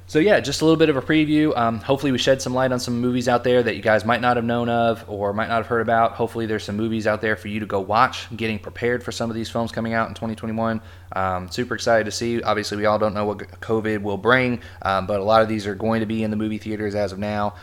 So 0.08 0.20
yeah, 0.20 0.39
just 0.39 0.62
a 0.62 0.65
little 0.65 0.78
bit 0.78 0.89
of 0.89 0.98
a 0.98 1.02
preview. 1.02 1.56
Um, 1.58 1.80
hopefully, 1.80 2.12
we 2.12 2.20
shed 2.20 2.39
some 2.39 2.54
light 2.54 2.72
on 2.72 2.80
some 2.80 3.02
movies 3.02 3.28
out 3.28 3.44
there 3.44 3.63
that 3.63 3.76
you 3.76 3.82
guys 3.82 4.06
might 4.06 4.22
not 4.22 4.36
have 4.38 4.46
known 4.46 4.70
of 4.70 5.04
or 5.08 5.34
might 5.34 5.48
not 5.48 5.58
have 5.58 5.68
heard 5.68 5.82
about. 5.82 6.12
Hopefully, 6.12 6.46
there's 6.46 6.63
some 6.63 6.78
movies 6.78 7.08
out 7.08 7.22
there 7.22 7.36
for 7.36 7.48
you 7.48 7.60
to 7.60 7.65
go 7.65 7.80
watch, 7.80 8.28
getting 8.38 8.60
prepared 8.60 9.04
for 9.04 9.12
some 9.12 9.32
of 9.32 9.36
these 9.36 9.50
films 9.50 9.72
coming 9.72 9.94
out 9.94 10.08
in 10.08 10.13
2021. 10.13 10.80
Um, 11.15 11.50
super 11.50 11.74
excited 11.74 12.04
to 12.04 12.12
see. 12.12 12.41
Obviously, 12.44 12.78
we 12.78 12.86
all 12.86 13.00
don't 13.00 13.15
know 13.15 13.26
what 13.26 13.39
COVID 13.62 14.04
will 14.04 14.18
bring, 14.18 14.62
um, 14.84 15.08
but 15.08 15.20
a 15.20 15.24
lot 15.24 15.41
of 15.41 15.50
these 15.50 15.65
are 15.65 15.76
going 15.76 16.02
to 16.02 16.06
be 16.06 16.24
in 16.24 16.30
the 16.30 16.38
movie 16.38 16.60
theaters 16.60 16.94
as 16.94 17.12
of 17.12 17.18
now. 17.18 17.56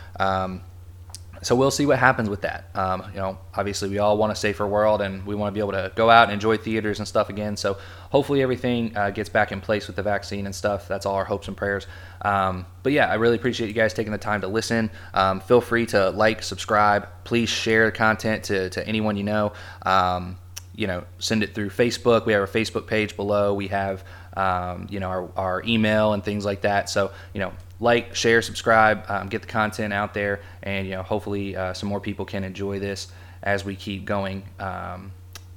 So 1.43 1.55
we'll 1.55 1.71
see 1.71 1.85
what 1.85 1.99
happens 1.99 2.29
with 2.29 2.41
that. 2.41 2.69
Um, 2.75 3.03
you 3.13 3.19
know, 3.19 3.37
obviously 3.55 3.89
we 3.89 3.99
all 3.99 4.17
want 4.17 4.31
a 4.31 4.35
safer 4.35 4.67
world 4.67 5.01
and 5.01 5.25
we 5.25 5.35
want 5.35 5.51
to 5.51 5.53
be 5.53 5.59
able 5.59 5.73
to 5.73 5.91
go 5.95 6.09
out 6.09 6.23
and 6.23 6.33
enjoy 6.33 6.57
theaters 6.57 6.99
and 6.99 7.07
stuff 7.07 7.29
again. 7.29 7.57
So 7.57 7.77
hopefully 8.09 8.41
everything 8.41 8.95
uh, 8.95 9.09
gets 9.09 9.29
back 9.29 9.51
in 9.51 9.61
place 9.61 9.87
with 9.87 9.95
the 9.95 10.03
vaccine 10.03 10.45
and 10.45 10.55
stuff. 10.55 10.87
That's 10.87 11.05
all 11.05 11.15
our 11.15 11.25
hopes 11.25 11.47
and 11.47 11.55
prayers. 11.55 11.87
Um, 12.21 12.65
but 12.81 12.93
yeah, 12.93 13.09
I 13.09 13.15
really 13.15 13.35
appreciate 13.35 13.67
you 13.67 13.73
guys 13.73 13.93
taking 13.93 14.11
the 14.11 14.17
time 14.17 14.41
to 14.41 14.47
listen. 14.47 14.89
Um, 15.13 15.39
feel 15.39 15.61
free 15.61 15.85
to 15.87 16.09
like, 16.11 16.43
subscribe. 16.43 17.07
Please 17.23 17.49
share 17.49 17.85
the 17.85 17.91
content 17.91 18.45
to, 18.45 18.69
to 18.71 18.87
anyone 18.87 19.17
you 19.17 19.23
know. 19.23 19.53
Um, 19.85 20.37
you 20.75 20.87
know, 20.87 21.03
send 21.19 21.43
it 21.43 21.53
through 21.53 21.69
Facebook. 21.69 22.25
We 22.25 22.33
have 22.33 22.41
our 22.41 22.47
Facebook 22.47 22.87
page 22.87 23.15
below. 23.15 23.53
We 23.53 23.67
have, 23.67 24.03
um, 24.35 24.87
you 24.89 24.99
know, 24.99 25.07
our, 25.07 25.29
our 25.35 25.63
email 25.65 26.13
and 26.13 26.23
things 26.23 26.45
like 26.45 26.61
that. 26.61 26.89
So, 26.89 27.11
you 27.33 27.41
know, 27.41 27.53
like, 27.83 28.15
share, 28.15 28.41
subscribe, 28.41 29.05
um, 29.09 29.27
get 29.27 29.41
the 29.41 29.47
content 29.47 29.93
out 29.93 30.13
there, 30.13 30.39
and 30.63 30.87
you 30.87 30.93
know, 30.93 31.03
hopefully, 31.03 31.55
uh, 31.55 31.73
some 31.73 31.89
more 31.89 31.99
people 31.99 32.25
can 32.25 32.43
enjoy 32.43 32.79
this 32.79 33.11
as 33.43 33.63
we 33.63 33.75
keep 33.75 34.05
going. 34.05 34.43
Um, 34.59 35.11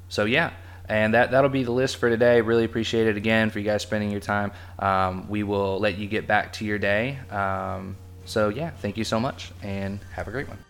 so 0.09 0.25
yeah, 0.25 0.53
and 0.89 1.15
that 1.15 1.31
that'll 1.31 1.51
be 1.51 1.62
the 1.62 1.73
list 1.73 1.97
for 1.97 2.11
today. 2.11 2.41
Really 2.41 2.65
appreciate 2.65 3.07
it 3.07 3.17
again 3.17 3.51
for 3.51 3.61
you 3.61 3.65
guys 3.65 3.83
spending 3.83 4.11
your 4.11 4.21
time. 4.21 4.53
Um, 4.79 5.29
we 5.29 5.43
will 5.43 5.79
let 5.79 5.99
you 5.99 6.07
get 6.07 6.27
back 6.27 6.53
to 6.55 6.65
your 6.65 6.79
day. 6.79 7.19
Um, 7.31 7.97
so 8.25 8.49
yeah, 8.49 8.71
thank 8.71 8.97
you 8.97 9.05
so 9.05 9.21
much, 9.21 9.53
and 9.62 10.01
have 10.12 10.29
a 10.29 10.31
great 10.31 10.49
one. 10.49 10.65